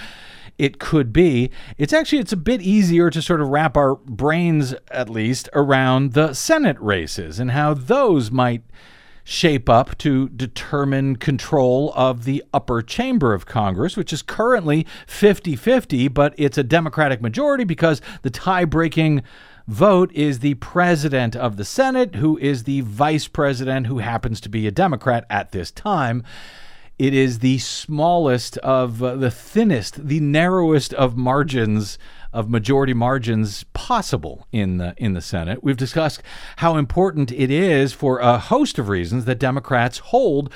[0.60, 1.50] it could be.
[1.78, 6.14] It's actually it's a bit easier to sort of wrap our brains at least around
[6.14, 8.62] the Senate races and how those might
[9.24, 15.56] shape up to determine control of the upper chamber of Congress, which is currently 50
[15.56, 19.22] 50, but it's a Democratic majority because the tie breaking
[19.68, 24.50] vote is the president of the Senate, who is the vice president, who happens to
[24.50, 26.24] be a Democrat at this time.
[27.00, 31.98] It is the smallest of uh, the thinnest, the narrowest of margins
[32.34, 35.64] of majority margins possible in the in the Senate.
[35.64, 36.22] We've discussed
[36.58, 40.54] how important it is for a host of reasons that Democrats hold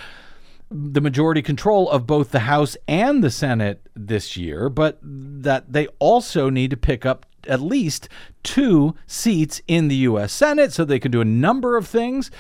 [0.70, 5.88] the majority control of both the House and the Senate this year, but that they
[6.00, 8.10] also need to pick up at least
[8.44, 10.34] two seats in the U.S.
[10.34, 12.32] Senate so they can do a number of things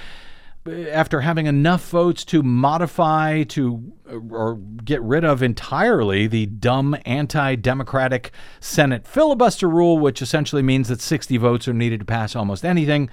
[0.65, 6.95] after having enough votes to modify to uh, or get rid of entirely the dumb
[7.05, 12.63] anti-democratic Senate filibuster rule which essentially means that 60 votes are needed to pass almost
[12.63, 13.09] anything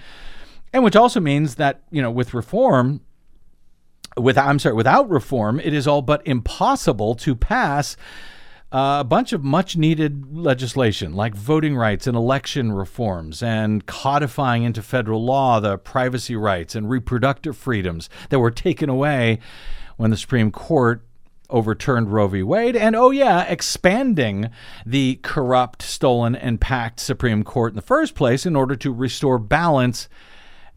[0.73, 3.01] and which also means that you know with reform
[4.17, 7.97] with I'm sorry without reform it is all but impossible to pass
[8.73, 14.81] a bunch of much needed legislation like voting rights and election reforms and codifying into
[14.81, 19.41] federal law the privacy rights and reproductive freedoms that were taken away
[19.97, 21.05] when the Supreme Court
[21.51, 22.43] overturned Roe v.
[22.43, 22.77] Wade.
[22.77, 24.51] And oh, yeah, expanding
[24.87, 29.39] the corrupt, stolen, and packed Supreme Court in the first place in order to restore
[29.39, 30.09] balance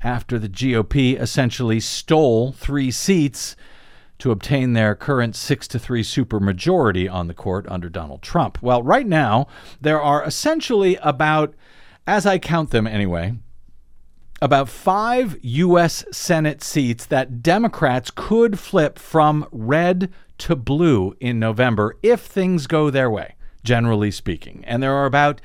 [0.01, 3.55] after the GOP essentially stole three seats
[4.24, 8.57] to obtain their current 6 to 3 supermajority on the court under Donald Trump.
[8.61, 9.47] Well, right now,
[9.82, 11.53] there are essentially about,
[12.07, 13.34] as I count them anyway,
[14.41, 16.05] about five U.S.
[16.13, 22.89] Senate seats that Democrats could flip from red to blue in November if things go
[22.89, 24.63] their way, generally speaking.
[24.65, 25.41] And there are about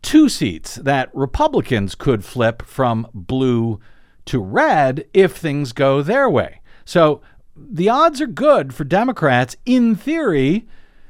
[0.00, 3.80] two seats that Republicans could flip from blue
[4.26, 6.60] to red if things go their way.
[6.84, 7.20] So
[7.68, 10.66] the odds are good for Democrats, in theory,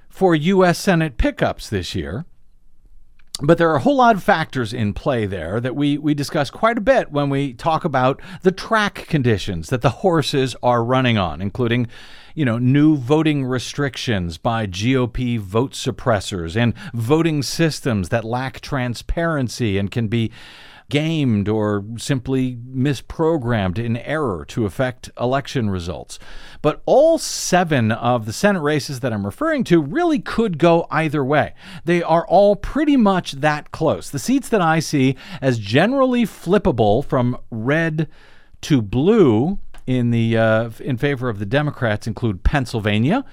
[0.09, 0.78] for U.S.
[0.78, 2.24] Senate pickups this year.
[3.42, 6.51] But there are a whole lot of factors in play there that we, we discuss
[6.51, 11.16] quite a bit when we talk about the track conditions that the horses are running
[11.16, 11.86] on, including,
[12.34, 19.78] you know, new voting restrictions by GOP vote suppressors and voting systems that lack transparency
[19.78, 20.30] and can be
[20.91, 26.18] gamed or simply misprogrammed in error to affect election results.
[26.61, 31.24] But all seven of the Senate races that I'm referring to really could go either
[31.24, 31.55] way.
[31.86, 34.11] They are all pretty much that close.
[34.11, 38.09] The seats that I see as generally flippable from red
[38.62, 43.24] to blue in the uh, in favor of the Democrats include Pennsylvania,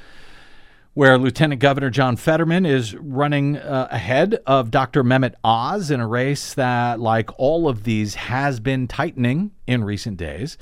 [0.98, 5.04] where Lieutenant Governor John Fetterman is running uh, ahead of Dr.
[5.04, 10.18] Mehmet Oz in a race that, like all of these, has been tightening in recent
[10.18, 10.58] days.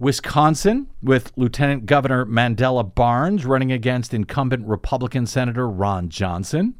[0.00, 6.74] Wisconsin, with Lieutenant Governor Mandela Barnes running against incumbent Republican Senator Ron Johnson.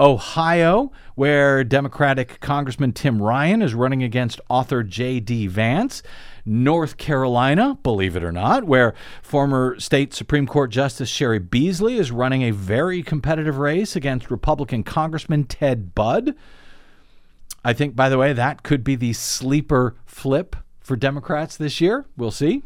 [0.00, 5.48] Ohio, where Democratic Congressman Tim Ryan is running against author J.D.
[5.48, 6.02] Vance.
[6.46, 12.10] North Carolina, believe it or not, where former state Supreme Court Justice Cheri Beasley is
[12.10, 16.34] running a very competitive race against Republican Congressman Ted Budd.
[17.64, 22.04] I think, by the way, that could be the sleeper flip for Democrats this year.
[22.16, 22.62] We'll see.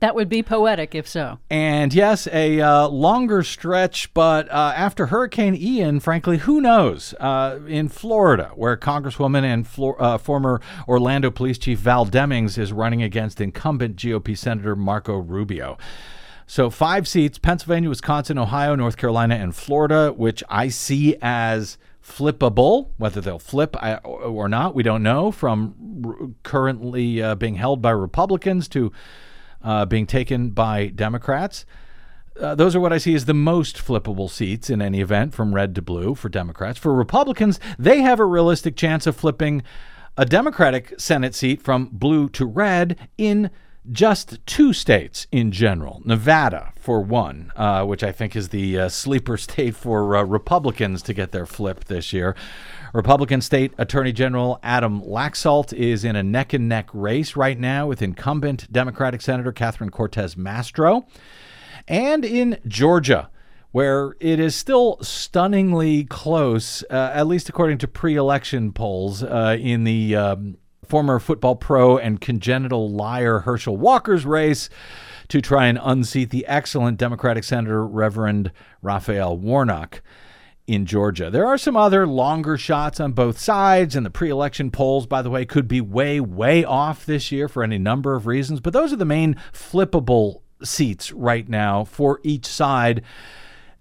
[0.00, 1.38] That would be poetic if so.
[1.50, 7.14] And yes, a uh, longer stretch, but uh, after Hurricane Ian, frankly, who knows?
[7.20, 12.72] Uh, in Florida, where Congresswoman and Flor- uh, former Orlando Police Chief Val Demings is
[12.72, 15.76] running against incumbent GOP Senator Marco Rubio.
[16.46, 22.88] So, five seats Pennsylvania, Wisconsin, Ohio, North Carolina, and Florida, which I see as flippable.
[22.96, 28.66] Whether they'll flip or not, we don't know, from currently uh, being held by Republicans
[28.68, 28.90] to
[29.62, 31.64] uh, being taken by Democrats.
[32.38, 35.54] Uh, those are what I see as the most flippable seats in any event from
[35.54, 36.78] red to blue for Democrats.
[36.78, 39.62] For Republicans, they have a realistic chance of flipping
[40.16, 43.50] a Democratic Senate seat from blue to red in
[43.90, 46.02] just two states in general.
[46.04, 51.02] Nevada, for one, uh, which I think is the uh, sleeper state for uh, Republicans
[51.02, 52.36] to get their flip this year.
[52.92, 57.86] Republican State Attorney General Adam Laxalt is in a neck and neck race right now
[57.86, 61.06] with incumbent Democratic Senator Catherine Cortez Masto.
[61.86, 63.30] And in Georgia,
[63.70, 69.56] where it is still stunningly close, uh, at least according to pre election polls, uh,
[69.60, 74.68] in the um, former football pro and congenital liar Herschel Walker's race
[75.28, 78.50] to try and unseat the excellent Democratic Senator Reverend
[78.82, 80.02] Raphael Warnock
[80.66, 81.30] in Georgia.
[81.30, 85.22] There are some other longer shots on both sides, and the pre election polls, by
[85.22, 88.72] the way, could be way, way off this year for any number of reasons, but
[88.72, 93.02] those are the main flippable seats right now for each side.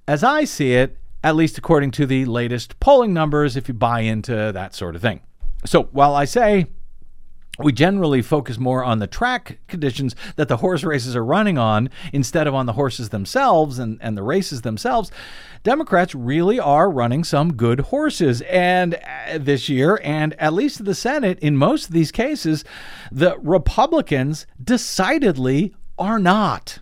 [0.07, 4.01] As I see it, at least according to the latest polling numbers, if you buy
[4.01, 5.21] into that sort of thing.
[5.65, 6.67] So while I say
[7.60, 11.89] we generally focus more on the track conditions that the horse races are running on
[12.14, 15.12] instead of on the horses themselves and, and the races themselves.
[15.64, 20.95] Democrats really are running some good horses and uh, this year and at least the
[20.95, 22.64] Senate in most of these cases
[23.12, 26.80] the Republicans decidedly are not.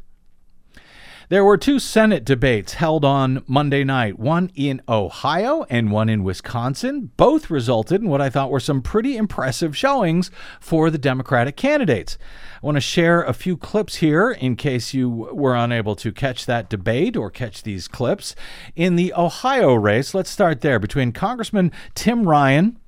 [1.29, 6.23] There were two Senate debates held on Monday night, one in Ohio and one in
[6.23, 7.11] Wisconsin.
[7.17, 12.17] Both resulted in what I thought were some pretty impressive showings for the Democratic candidates.
[12.63, 16.45] I want to share a few clips here in case you were unable to catch
[16.45, 18.33] that debate or catch these clips.
[18.77, 22.79] In the Ohio race, let's start there between Congressman Tim Ryan,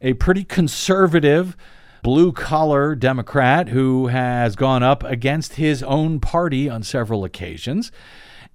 [0.00, 1.56] a pretty conservative
[2.02, 7.92] blue collar Democrat who has gone up against his own party on several occasions.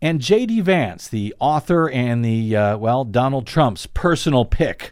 [0.01, 0.61] And J.D.
[0.61, 4.91] Vance, the author and the, uh, well, Donald Trump's personal pick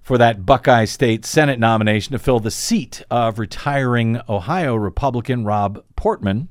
[0.00, 5.84] for that Buckeye State Senate nomination to fill the seat of retiring Ohio Republican Rob
[5.94, 6.48] Portman.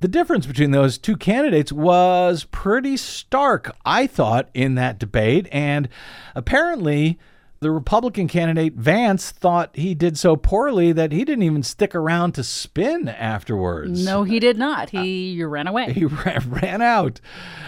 [0.00, 5.46] The difference between those two candidates was pretty stark, I thought, in that debate.
[5.52, 5.88] And
[6.34, 7.18] apparently,
[7.62, 12.32] the Republican candidate Vance thought he did so poorly that he didn't even stick around
[12.32, 14.04] to spin afterwards.
[14.04, 14.90] No, he did not.
[14.90, 15.92] He ran away.
[15.92, 17.20] He ran, ran out.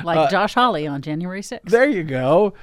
[0.02, 1.62] like uh, Josh Hawley on January 6th.
[1.62, 2.54] There you go.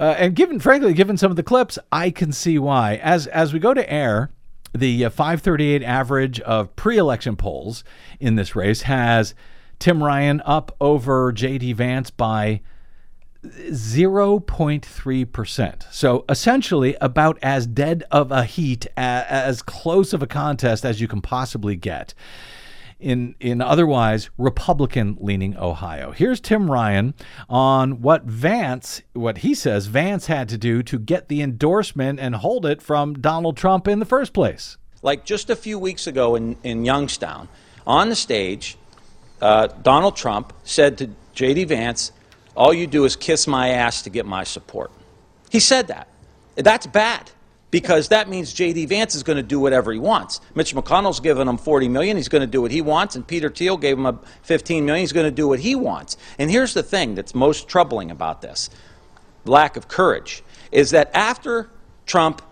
[0.00, 2.96] Uh, and given, frankly, given some of the clips, I can see why.
[2.96, 4.30] As as we go to air,
[4.72, 7.84] the uh, 538 average of pre-election polls
[8.18, 9.34] in this race has
[9.78, 11.74] Tim Ryan up over J.D.
[11.74, 12.62] Vance by
[13.44, 15.92] 0.3%.
[15.92, 21.08] So essentially about as dead of a heat, as close of a contest as you
[21.08, 22.14] can possibly get
[23.00, 26.10] in in otherwise Republican leaning Ohio.
[26.10, 27.14] Here's Tim Ryan
[27.48, 32.36] on what Vance, what he says Vance had to do to get the endorsement and
[32.36, 34.78] hold it from Donald Trump in the first place.
[35.00, 37.48] Like just a few weeks ago in, in Youngstown,
[37.86, 38.76] on the stage,
[39.40, 41.64] uh, Donald Trump said to J.D.
[41.64, 42.10] Vance,
[42.58, 44.90] All you do is kiss my ass to get my support.
[45.48, 46.08] He said that.
[46.56, 47.30] That's bad
[47.70, 48.86] because that means J.D.
[48.86, 50.40] Vance is going to do whatever he wants.
[50.56, 52.16] Mitch McConnell's given him 40 million.
[52.16, 53.14] He's going to do what he wants.
[53.14, 55.04] And Peter Thiel gave him a 15 million.
[55.04, 56.16] He's going to do what he wants.
[56.36, 58.70] And here's the thing that's most troubling about this
[59.44, 60.42] lack of courage
[60.72, 61.70] is that after
[62.06, 62.42] Trump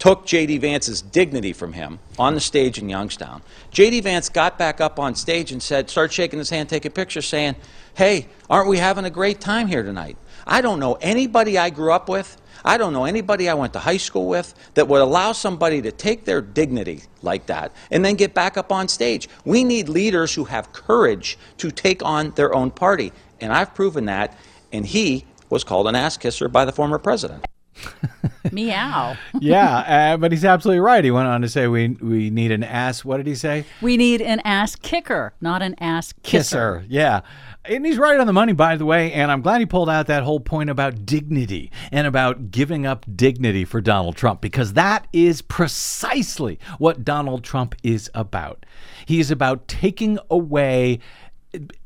[0.00, 0.58] took J.D.
[0.58, 4.00] Vance's dignity from him on the stage in Youngstown, J.D.
[4.00, 7.22] Vance got back up on stage and said, started shaking his hand, take a picture,
[7.22, 7.54] saying,
[7.94, 10.16] Hey, aren't we having a great time here tonight?
[10.46, 13.78] I don't know anybody I grew up with I don't know anybody I went to
[13.78, 18.16] high school with that would allow somebody to take their dignity like that and then
[18.16, 19.28] get back up on stage.
[19.44, 23.12] We need leaders who have courage to take on their own party.
[23.40, 24.36] And I've proven that.
[24.72, 27.46] And he was called an ass kisser by the former president.
[28.52, 29.16] Meow.
[29.40, 31.04] yeah, uh, but he's absolutely right.
[31.04, 33.04] He went on to say we we need an ass.
[33.04, 33.64] What did he say?
[33.80, 36.80] We need an ass kicker, not an ass kisser.
[36.80, 36.84] kisser.
[36.88, 37.20] Yeah.
[37.66, 39.12] And he's right on the money, by the way.
[39.12, 43.04] And I'm glad he pulled out that whole point about dignity and about giving up
[43.14, 48.64] dignity for Donald Trump, because that is precisely what Donald Trump is about.
[49.04, 51.00] He is about taking away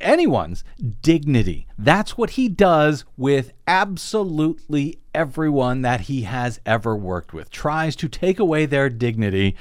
[0.01, 0.65] anyone's
[1.03, 1.67] dignity.
[1.79, 7.51] That's what he does with absolutely everyone that he has ever worked with.
[7.51, 9.57] Tries to take away their dignity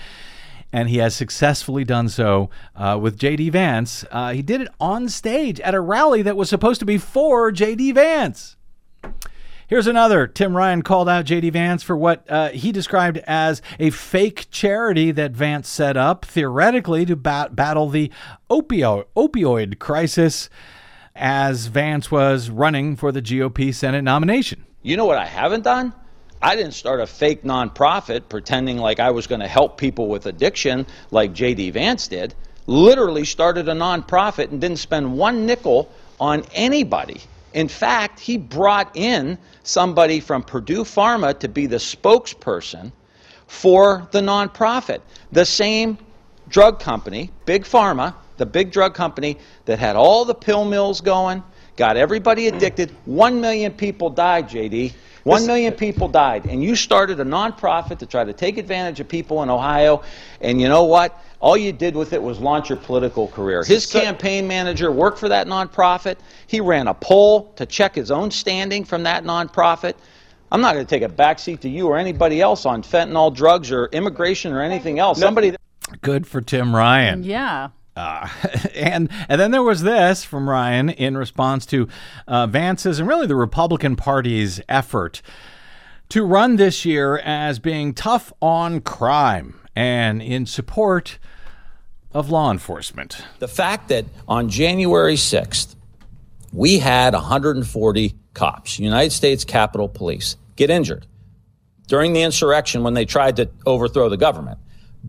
[0.74, 3.52] and he has successfully done so uh, with J.D.
[3.52, 4.04] Vance.
[4.12, 7.52] Uh, he did it on stage at a rally that was supposed to be for
[7.52, 7.92] J.D.
[7.92, 8.58] Vance.
[9.74, 10.28] Here's another.
[10.28, 11.50] Tim Ryan called out J.D.
[11.50, 17.08] Vance for what uh, he described as a fake charity that Vance set up, theoretically,
[17.08, 18.12] to bat- battle the
[18.52, 20.48] opio- opioid crisis
[21.16, 24.64] as Vance was running for the GOP Senate nomination.
[24.84, 25.92] You know what I haven't done?
[26.40, 30.28] I didn't start a fake nonprofit pretending like I was going to help people with
[30.28, 31.72] addiction like J.D.
[31.72, 32.36] Vance did.
[32.68, 37.22] Literally started a nonprofit and didn't spend one nickel on anybody.
[37.54, 42.92] In fact, he brought in somebody from Purdue Pharma to be the spokesperson
[43.48, 45.02] for the nonprofit.
[45.32, 45.98] The same
[46.50, 51.44] drug company, Big Pharma, the big drug company that had all the pill mills going,
[51.78, 52.92] got everybody addicted.
[53.06, 54.94] One million people died, JD.
[55.24, 59.08] One million people died, and you started a nonprofit to try to take advantage of
[59.08, 60.04] people in Ohio.
[60.42, 61.18] And you know what?
[61.40, 63.64] All you did with it was launch your political career.
[63.64, 66.18] His campaign manager worked for that nonprofit.
[66.48, 69.96] He ran a poll to check his own standing from that nonprofit.
[70.52, 73.72] I'm not going to take a backseat to you or anybody else on fentanyl drugs
[73.72, 75.20] or immigration or anything else.
[75.20, 75.56] Somebody.
[76.02, 77.24] Good for Tim Ryan.
[77.24, 77.70] Yeah.
[77.96, 78.28] Uh,
[78.76, 81.88] and and then there was this from Ryan in response to
[82.28, 85.22] uh, Vance's and really the Republican Party's effort
[86.10, 91.18] to run this year as being tough on crime and in support
[92.14, 93.26] of law enforcement.
[93.40, 95.76] The fact that on January 6th,
[96.52, 101.08] we had 140 cops, United States Capitol Police, get injured
[101.88, 104.60] during the insurrection when they tried to overthrow the government,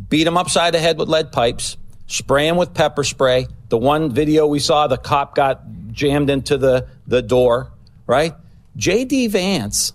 [0.09, 1.77] beat them upside the head with lead pipes
[2.07, 3.49] spray him with pepper spray.
[3.69, 7.73] The one video we saw, the cop got jammed into the, the door,
[8.07, 8.35] right?
[8.77, 9.29] J.D.
[9.29, 9.93] Vance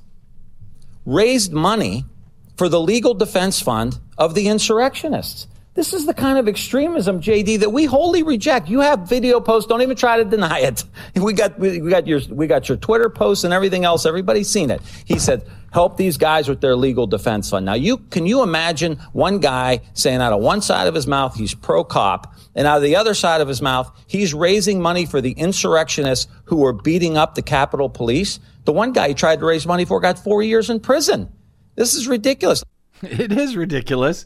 [1.05, 2.05] raised money
[2.57, 5.47] for the legal defense fund of the insurrectionists.
[5.79, 8.67] This is the kind of extremism, JD, that we wholly reject.
[8.67, 9.65] You have video posts.
[9.65, 10.83] Don't even try to deny it.
[11.15, 14.05] We got, we got your, we got your Twitter posts and everything else.
[14.05, 14.81] Everybody's seen it.
[15.05, 17.65] He said, help these guys with their legal defense fund.
[17.65, 21.35] Now, you, can you imagine one guy saying out of one side of his mouth,
[21.35, 25.05] he's pro cop, and out of the other side of his mouth, he's raising money
[25.05, 28.41] for the insurrectionists who were beating up the Capitol Police?
[28.65, 31.31] The one guy he tried to raise money for got four years in prison.
[31.75, 32.65] This is ridiculous.
[33.01, 34.25] It is ridiculous.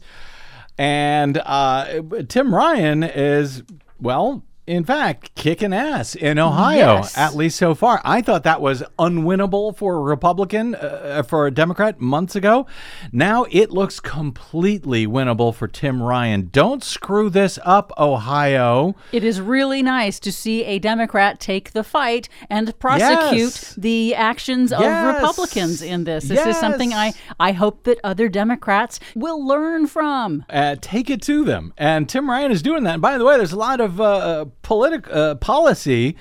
[0.76, 3.62] And uh, Tim Ryan is,
[4.00, 7.18] well, in fact, kicking ass in Ohio, Yes.
[7.18, 8.00] at least so far.
[8.04, 12.66] I thought that was unwinnable for a Republican, uh, for a Democrat months ago.
[13.12, 16.48] Now it looks completely winnable for Tim Ryan.
[16.52, 18.94] Don't screw this up, Ohio.
[19.12, 23.74] It is really nice to see a Democrat take the fight and prosecute Yes.
[23.76, 25.14] the actions of Yes.
[25.14, 26.28] Republicans in this.
[26.28, 30.44] This is something I, I hope that other Democrats will learn from.
[30.50, 31.72] uh, take it to them.
[31.76, 32.94] And Tim Ryan is doing that.
[32.94, 36.16] And by the way, there's a lot of uh, politic uh, policy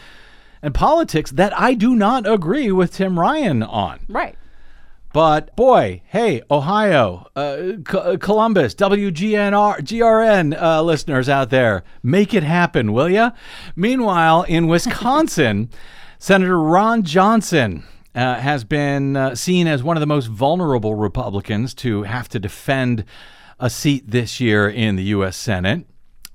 [0.62, 4.02] and politics that I do not agree with Tim Ryan on.
[4.08, 4.36] Right.
[5.14, 12.42] But boy, hey, Ohio, uh, C- Columbus, WGNR, GRN uh, listeners out there, make it
[12.42, 13.32] happen, will ya?
[13.76, 15.70] Meanwhile, in Wisconsin,
[16.18, 17.84] Senator Ron Johnson
[18.16, 22.40] uh, has been uh, seen as one of the most vulnerable Republicans to have to
[22.40, 23.06] defend
[23.60, 25.38] a seat this year in the U.S.
[25.38, 25.86] Senate.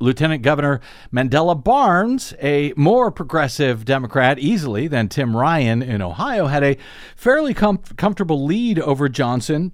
[0.00, 0.80] Lieutenant Governor
[1.12, 6.76] Mandela Barnes, a more progressive Democrat easily than Tim Ryan in Ohio, had a
[7.16, 9.72] fairly com- comfortable lead over Johnson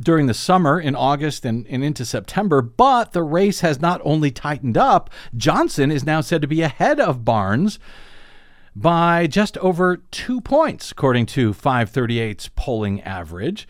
[0.00, 2.62] during the summer in August and, and into September.
[2.62, 7.00] But the race has not only tightened up, Johnson is now said to be ahead
[7.00, 7.78] of Barnes
[8.74, 13.66] by just over two points, according to 538's polling average.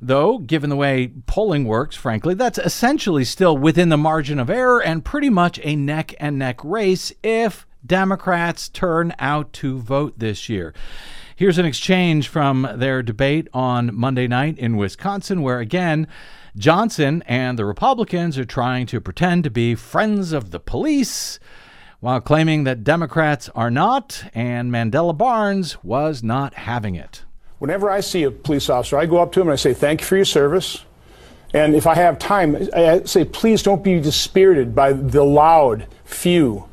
[0.00, 4.82] Though, given the way polling works, frankly, that's essentially still within the margin of error
[4.82, 10.48] and pretty much a neck and neck race if Democrats turn out to vote this
[10.48, 10.74] year.
[11.34, 16.08] Here's an exchange from their debate on Monday night in Wisconsin, where again,
[16.56, 21.38] Johnson and the Republicans are trying to pretend to be friends of the police
[22.00, 27.24] while claiming that Democrats are not, and Mandela Barnes was not having it.
[27.58, 30.00] Whenever I see a police officer, I go up to him and I say, Thank
[30.00, 30.84] you for your service.
[31.54, 36.68] And if I have time, I say, Please don't be dispirited by the loud few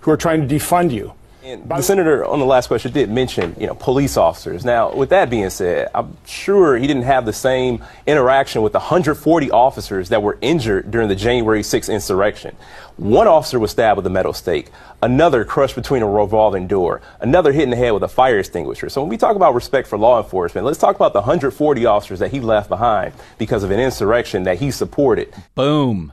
[0.00, 1.12] who are trying to defund you.
[1.44, 4.64] And the senator on the last question did mention, you know, police officers.
[4.64, 8.78] Now, with that being said, I'm sure he didn't have the same interaction with the
[8.78, 12.54] 140 officers that were injured during the January 6th insurrection.
[12.96, 14.70] One officer was stabbed with a metal stake,
[15.02, 18.88] another crushed between a revolving door, another hit in the head with a fire extinguisher.
[18.88, 22.20] So when we talk about respect for law enforcement, let's talk about the 140 officers
[22.20, 25.34] that he left behind because of an insurrection that he supported.
[25.56, 26.12] Boom.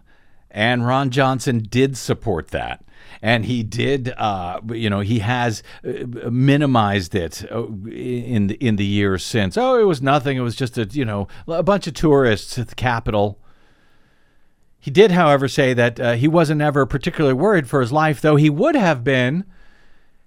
[0.50, 2.84] And Ron Johnson did support that.
[3.22, 8.78] And he did, uh, you know, he has uh, minimized it uh, in the, in
[8.78, 9.58] the years since.
[9.58, 10.38] Oh, it was nothing.
[10.38, 13.38] It was just a, you know, a bunch of tourists at the Capitol.
[14.80, 18.38] He did, however, say that uh, he wasn't ever particularly worried for his life, though
[18.38, 19.44] he would have been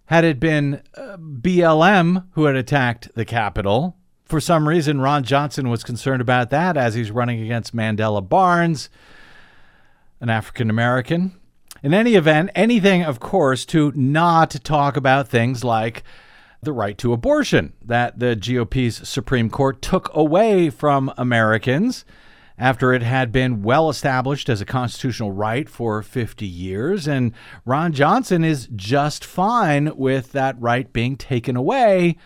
[0.07, 3.97] had it been uh, BLM who had attacked the Capitol.
[4.26, 8.90] For some reason, Ron Johnson was concerned about that as he's running against Mandela Barnes,
[10.20, 11.38] an African American.
[11.82, 16.04] In any event, anything, of course, to not talk about things like
[16.62, 22.04] the right to abortion that the GOP's Supreme Court took away from Americans
[22.56, 27.08] after it had been well established as a constitutional right for 50 years.
[27.08, 27.32] And
[27.64, 32.16] Ron Johnson is just fine with that right being taken away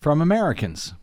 [0.00, 0.94] from Americans.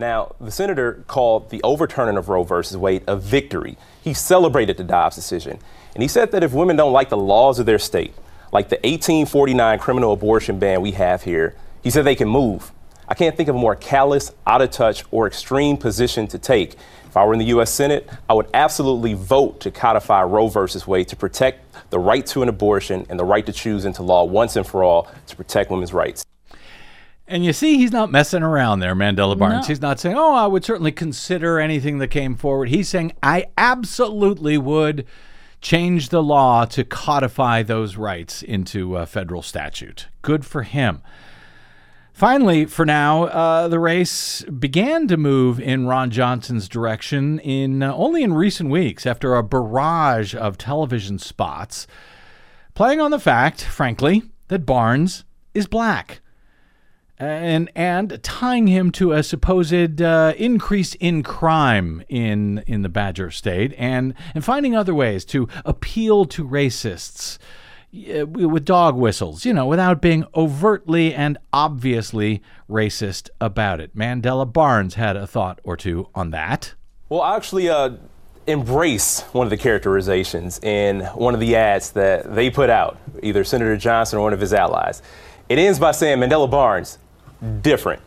[0.00, 3.76] Now, the senator called the overturning of Roe versus Wade a victory.
[4.02, 5.58] He celebrated the Dobbs decision.
[5.94, 8.14] And he said that if women don't like the laws of their state,
[8.50, 12.72] like the 1849 criminal abortion ban we have here, he said they can move.
[13.08, 16.76] I can't think of a more callous, out of touch, or extreme position to take.
[17.04, 17.70] If I were in the U.S.
[17.70, 22.40] Senate, I would absolutely vote to codify Roe versus Wade to protect the right to
[22.40, 25.70] an abortion and the right to choose into law once and for all to protect
[25.70, 26.24] women's rights.
[27.30, 29.62] And you see, he's not messing around there, Mandela Barnes.
[29.62, 29.68] No.
[29.68, 32.70] He's not saying, oh, I would certainly consider anything that came forward.
[32.70, 35.06] He's saying, I absolutely would
[35.60, 40.08] change the law to codify those rights into a federal statute.
[40.22, 41.02] Good for him.
[42.12, 47.94] Finally, for now, uh, the race began to move in Ron Johnson's direction in uh,
[47.94, 51.86] only in recent weeks after a barrage of television spots
[52.74, 55.24] playing on the fact, frankly, that Barnes
[55.54, 56.20] is black
[57.20, 63.30] and and tying him to a supposed uh, increase in crime in in the Badger
[63.30, 67.38] State, and and finding other ways to appeal to racists
[67.92, 73.94] uh, with dog whistles, you know, without being overtly and obviously racist about it.
[73.94, 76.74] Mandela Barnes had a thought or two on that.
[77.10, 77.96] Well, I actually uh,
[78.46, 83.44] embrace one of the characterizations in one of the ads that they put out, either
[83.44, 85.02] Senator Johnson or one of his allies.
[85.50, 86.98] It ends by saying Mandela Barnes,
[87.62, 88.02] different.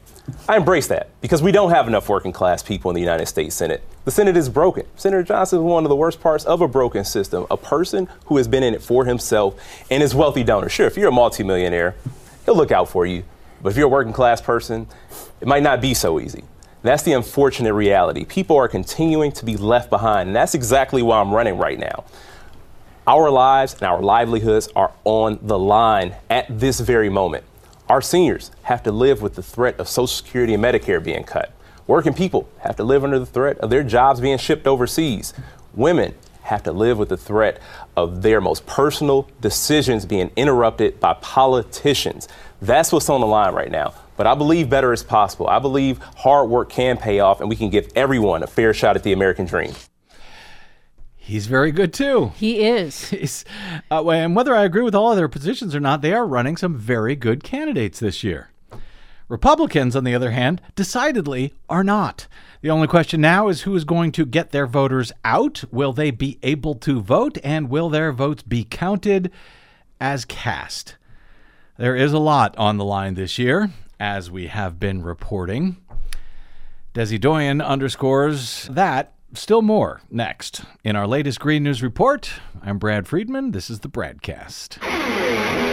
[0.48, 3.56] I embrace that because we don't have enough working class people in the United States
[3.56, 3.84] Senate.
[4.06, 4.86] The Senate is broken.
[4.96, 7.46] Senator Johnson is one of the worst parts of a broken system.
[7.52, 9.56] A person who has been in it for himself
[9.92, 10.72] and his wealthy donors.
[10.72, 11.96] Sure, if you're a multimillionaire,
[12.46, 13.24] he'll look out for you.
[13.62, 14.88] But if you're a working class person,
[15.42, 16.44] it might not be so easy.
[16.84, 18.26] That's the unfortunate reality.
[18.26, 22.04] People are continuing to be left behind, and that's exactly why I'm running right now.
[23.08, 27.46] Our lives and our livelihoods are on the line at this very moment.
[27.94, 31.54] Our seniors have to live with the threat of Social Security and Medicare being cut.
[31.86, 35.32] Working people have to live under the threat of their jobs being shipped overseas.
[35.76, 37.62] Women have to live with the threat
[37.96, 42.28] of their most personal decisions being interrupted by politicians.
[42.64, 43.94] That's what's on the line right now.
[44.18, 45.48] But I believe better is possible.
[45.48, 48.96] I believe hard work can pay off and we can give everyone a fair shot
[48.96, 49.76] at the American dream.
[51.26, 52.34] He's very good too.
[52.36, 53.46] He is.
[53.92, 56.58] Uh, and whether I agree with all of their positions or not, they are running
[56.58, 58.50] some very good candidates this year.
[59.30, 62.28] Republicans, on the other hand, decidedly are not.
[62.62, 65.64] The only question now is who is going to get their voters out?
[65.72, 67.38] Will they be able to vote?
[67.44, 69.32] And will their votes be counted
[70.02, 70.98] as cast?
[71.78, 73.70] There is a lot on the line this year,
[74.00, 75.78] as we have been reporting.
[76.94, 80.64] Desi Doyen underscores that still more next.
[80.84, 82.32] In our latest Green News Report,
[82.62, 83.52] I'm Brad Friedman.
[83.52, 85.73] This is the BradCast.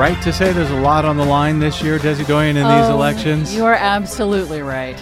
[0.00, 2.86] Right to say there's a lot on the line this year, Desi Doyen, in these
[2.88, 3.54] Oh, elections?
[3.54, 4.96] You are absolutely right.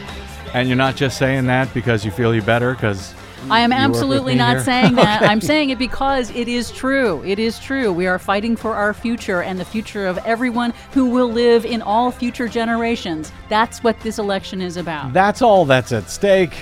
[0.55, 3.15] And you're not just saying that because you feel you better because
[3.49, 4.65] I am you absolutely not here?
[4.65, 5.23] saying that.
[5.23, 5.31] Okay.
[5.31, 7.23] I'm saying it because it is true.
[7.25, 7.93] It is true.
[7.93, 11.81] We are fighting for our future and the future of everyone who will live in
[11.81, 13.31] all future generations.
[13.49, 15.13] That's what this election is about.
[15.13, 16.55] That's all that's at stake.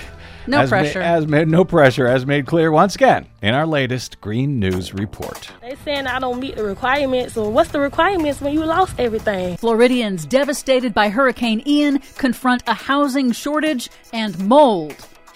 [0.47, 1.01] No as ma- pressure.
[1.01, 5.49] as made no pressure, as made clear once again in our latest Green News Report.
[5.61, 7.33] They saying I don't meet the requirements.
[7.33, 9.57] So what's the requirements when you lost everything?
[9.57, 14.95] Floridians devastated by Hurricane Ian confront a housing shortage and mold.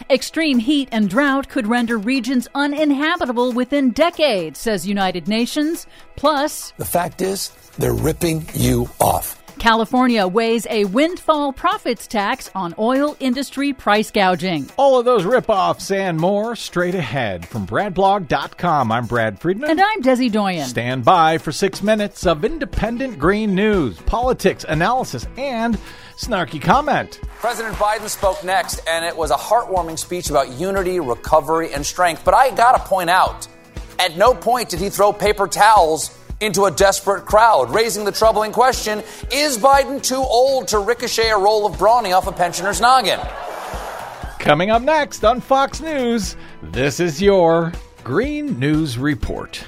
[0.09, 5.85] Extreme heat and drought could render regions uninhabitable within decades, says United Nations.
[6.15, 9.40] Plus, The fact is, they're ripping you off.
[9.59, 14.69] California weighs a windfall profits tax on oil industry price gouging.
[14.77, 18.91] All of those ripoffs and more straight ahead from BradBlog.com.
[18.91, 19.69] I'm Brad Friedman.
[19.69, 20.67] And I'm Desi Doyen.
[20.67, 25.77] Stand by for six minutes of independent green news, politics, analysis, and
[26.17, 27.19] snarky comment.
[27.39, 32.23] President Biden spoke next, and it was a heartwarming speech about unity, recovery, and strength.
[32.23, 33.47] But I gotta point out,
[33.99, 36.09] at no point did he throw paper towels
[36.41, 41.37] into a desperate crowd, raising the troubling question is Biden too old to ricochet a
[41.37, 43.19] roll of brawny off a pensioner's noggin?
[44.39, 47.71] Coming up next on Fox News, this is your
[48.03, 49.63] Green News Report.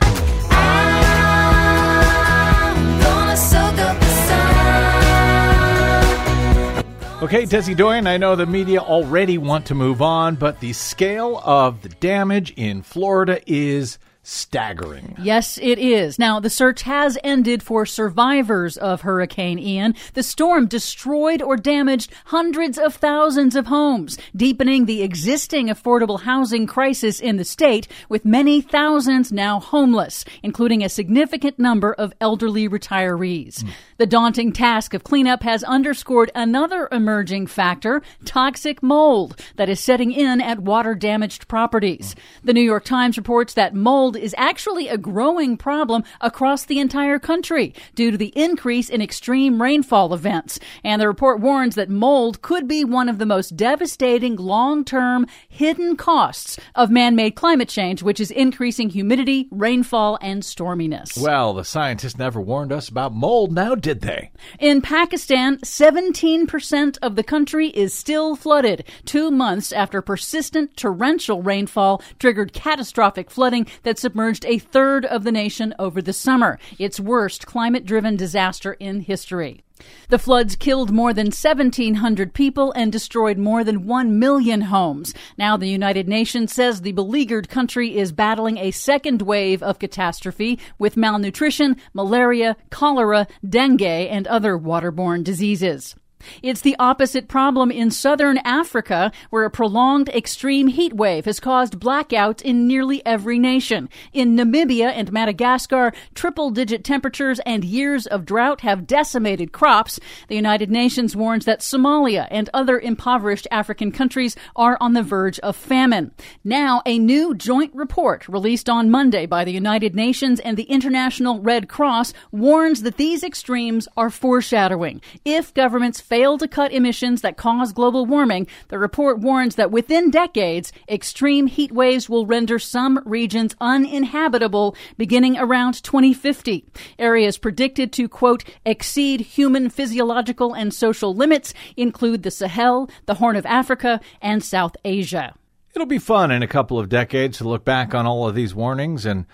[7.23, 11.41] Okay, Desi Doyen, I know the media already want to move on, but the scale
[11.45, 15.15] of the damage in Florida is staggering.
[15.21, 16.17] Yes, it is.
[16.17, 19.95] Now, the search has ended for survivors of Hurricane Ian.
[20.13, 26.65] The storm destroyed or damaged hundreds of thousands of homes, deepening the existing affordable housing
[26.65, 32.69] crisis in the state, with many thousands now homeless, including a significant number of elderly
[32.69, 33.61] retirees.
[33.61, 33.69] Hmm.
[33.97, 40.13] The daunting task of cleanup has underscored another emerging factor toxic mold that is setting
[40.13, 42.13] in at water damaged properties.
[42.13, 42.47] Hmm.
[42.47, 47.19] The New York Times reports that mold is actually a growing problem across the entire
[47.19, 50.59] country due to the increase in extreme rainfall events.
[50.83, 55.27] And the report warns that mold could be one of the most devastating long term
[55.47, 61.17] hidden costs of man made climate change, which is increasing humidity, rainfall, and storminess.
[61.17, 64.31] Well, the scientists never warned us about mold, now did they?
[64.59, 72.01] In Pakistan, 17% of the country is still flooded, two months after persistent torrential rainfall
[72.19, 77.45] triggered catastrophic flooding that submerged a third of the nation over the summer, its worst
[77.45, 79.63] climate driven disaster in history.
[80.09, 85.13] The floods killed more than 1,700 people and destroyed more than 1 million homes.
[85.37, 90.59] Now, the United Nations says the beleaguered country is battling a second wave of catastrophe
[90.77, 95.95] with malnutrition, malaria, cholera, dengue, and other waterborne diseases.
[96.41, 101.79] It's the opposite problem in southern Africa, where a prolonged extreme heat wave has caused
[101.79, 103.89] blackouts in nearly every nation.
[104.13, 109.99] In Namibia and Madagascar, triple digit temperatures and years of drought have decimated crops.
[110.27, 115.39] The United Nations warns that Somalia and other impoverished African countries are on the verge
[115.39, 116.11] of famine.
[116.43, 121.39] Now, a new joint report released on Monday by the United Nations and the International
[121.39, 125.01] Red Cross warns that these extremes are foreshadowing.
[125.25, 130.11] If governments fail to cut emissions that cause global warming, the report warns that within
[130.11, 136.65] decades, extreme heat waves will render some regions uninhabitable beginning around 2050.
[136.99, 143.35] Areas predicted to, quote, exceed human physiological and social limits include the Sahel, the Horn
[143.35, 145.33] of Africa, and South Asia.
[145.73, 148.53] It'll be fun in a couple of decades to look back on all of these
[148.53, 149.25] warnings and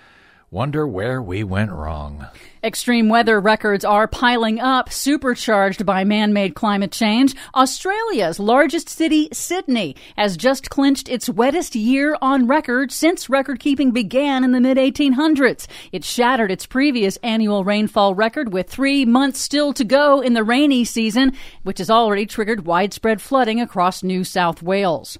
[0.52, 2.26] wonder where we went wrong.
[2.64, 7.36] Extreme weather records are piling up, supercharged by man made climate change.
[7.56, 13.92] Australia's largest city, Sydney, has just clinched its wettest year on record since record keeping
[13.92, 15.68] began in the mid 1800s.
[15.92, 20.44] It shattered its previous annual rainfall record with three months still to go in the
[20.44, 21.34] rainy season,
[21.64, 25.18] which has already triggered widespread flooding across New South Wales.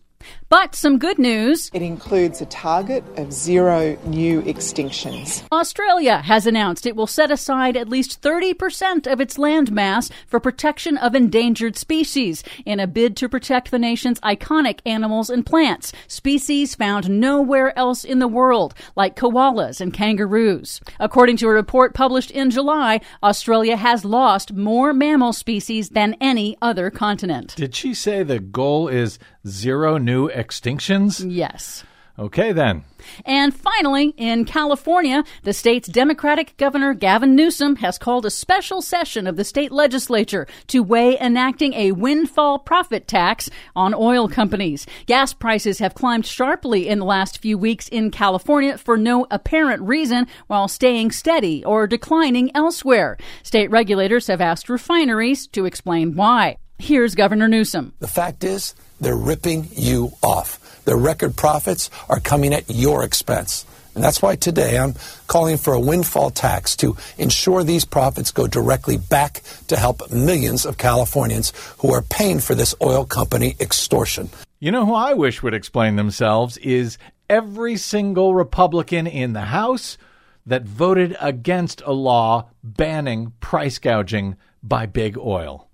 [0.50, 1.70] But some good news.
[1.76, 5.44] It includes a target of zero new extinctions.
[5.52, 10.40] Australia has announced it will set aside at least 30% of its land mass for
[10.40, 15.94] protection of endangered species in a bid to protect the nation's iconic animals and plants,
[16.08, 20.82] species found nowhere else in the world, like koalas and kangaroos.
[21.00, 26.58] According to a report published in July, Australia has lost more mammal species than any
[26.60, 27.56] other continent.
[27.56, 31.26] Did she say the goal is zero new extinctions?
[31.28, 31.84] Yes.
[32.20, 32.84] Okay, then.
[33.26, 39.26] And finally, in California, the state's Democratic Governor Gavin Newsom has called a special session
[39.26, 44.86] of the state legislature to weigh enacting a windfall profit tax on oil companies.
[45.06, 49.82] Gas prices have climbed sharply in the last few weeks in California for no apparent
[49.84, 53.18] reason while staying steady or declining elsewhere.
[53.44, 56.58] State regulators have asked refineries to explain why.
[56.82, 57.92] Here's Governor Newsom.
[58.00, 60.82] The fact is, they're ripping you off.
[60.86, 63.66] Their record profits are coming at your expense.
[63.96, 64.96] And that's why today I'm
[65.28, 70.66] calling for a windfall tax to ensure these profits go directly back to help millions
[70.66, 74.30] of Californians who are paying for this oil company extortion.
[74.60, 76.98] You know who I wish would explain themselves is
[77.30, 79.98] every single Republican in the House
[80.46, 85.69] that voted against a law banning price gouging by big oil.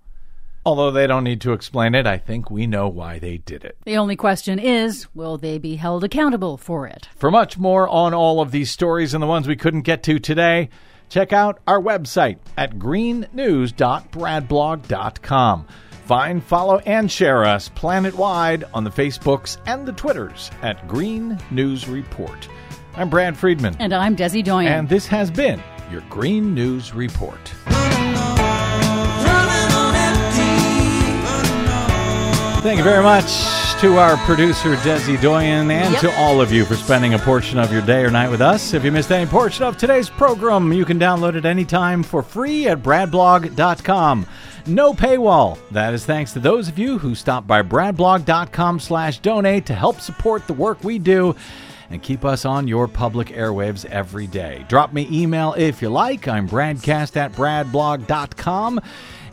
[0.66, 3.76] Although they don't need to explain it, I think we know why they did it.
[3.84, 7.08] The only question is will they be held accountable for it?
[7.14, 10.18] For much more on all of these stories and the ones we couldn't get to
[10.18, 10.70] today,
[11.08, 15.66] check out our website at greennews.bradblog.com.
[16.04, 21.88] Find, follow, and share us planet-wide on the Facebooks and the Twitters at Green News
[21.88, 22.48] Report.
[22.96, 23.76] I'm Brad Friedman.
[23.78, 24.72] And I'm Desi Doyen.
[24.72, 25.62] And this has been
[25.92, 27.38] your Green News Report.
[32.66, 33.30] Thank you very much
[33.80, 36.00] to our producer, Desi Doyen, and Yep.
[36.00, 38.74] to all of you for spending a portion of your day or night with us.
[38.74, 42.66] If you missed any portion of today's program, you can download it anytime for free
[42.66, 44.26] at bradblog.com.
[44.66, 45.58] No paywall.
[45.70, 50.00] That is thanks to those of you who stop by bradblog.com slash donate to help
[50.00, 51.36] support the work we do
[51.88, 54.64] and keep us on your public airwaves every day.
[54.68, 56.26] Drop me email if you like.
[56.26, 58.80] I'm bradcast at bradblog.com.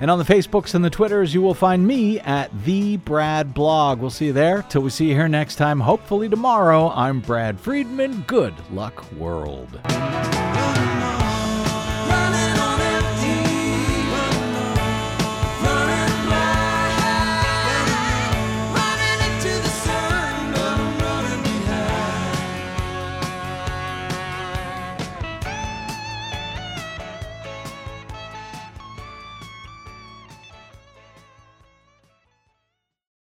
[0.04, 4.02] And on the Facebooks and the Twitters, you will find me at the Brad Blog.
[4.02, 4.64] We'll see you there.
[4.64, 6.90] Till we see you here next time, hopefully tomorrow.
[6.90, 8.26] I'm Brad Friedman.
[8.28, 9.80] Good luck, world.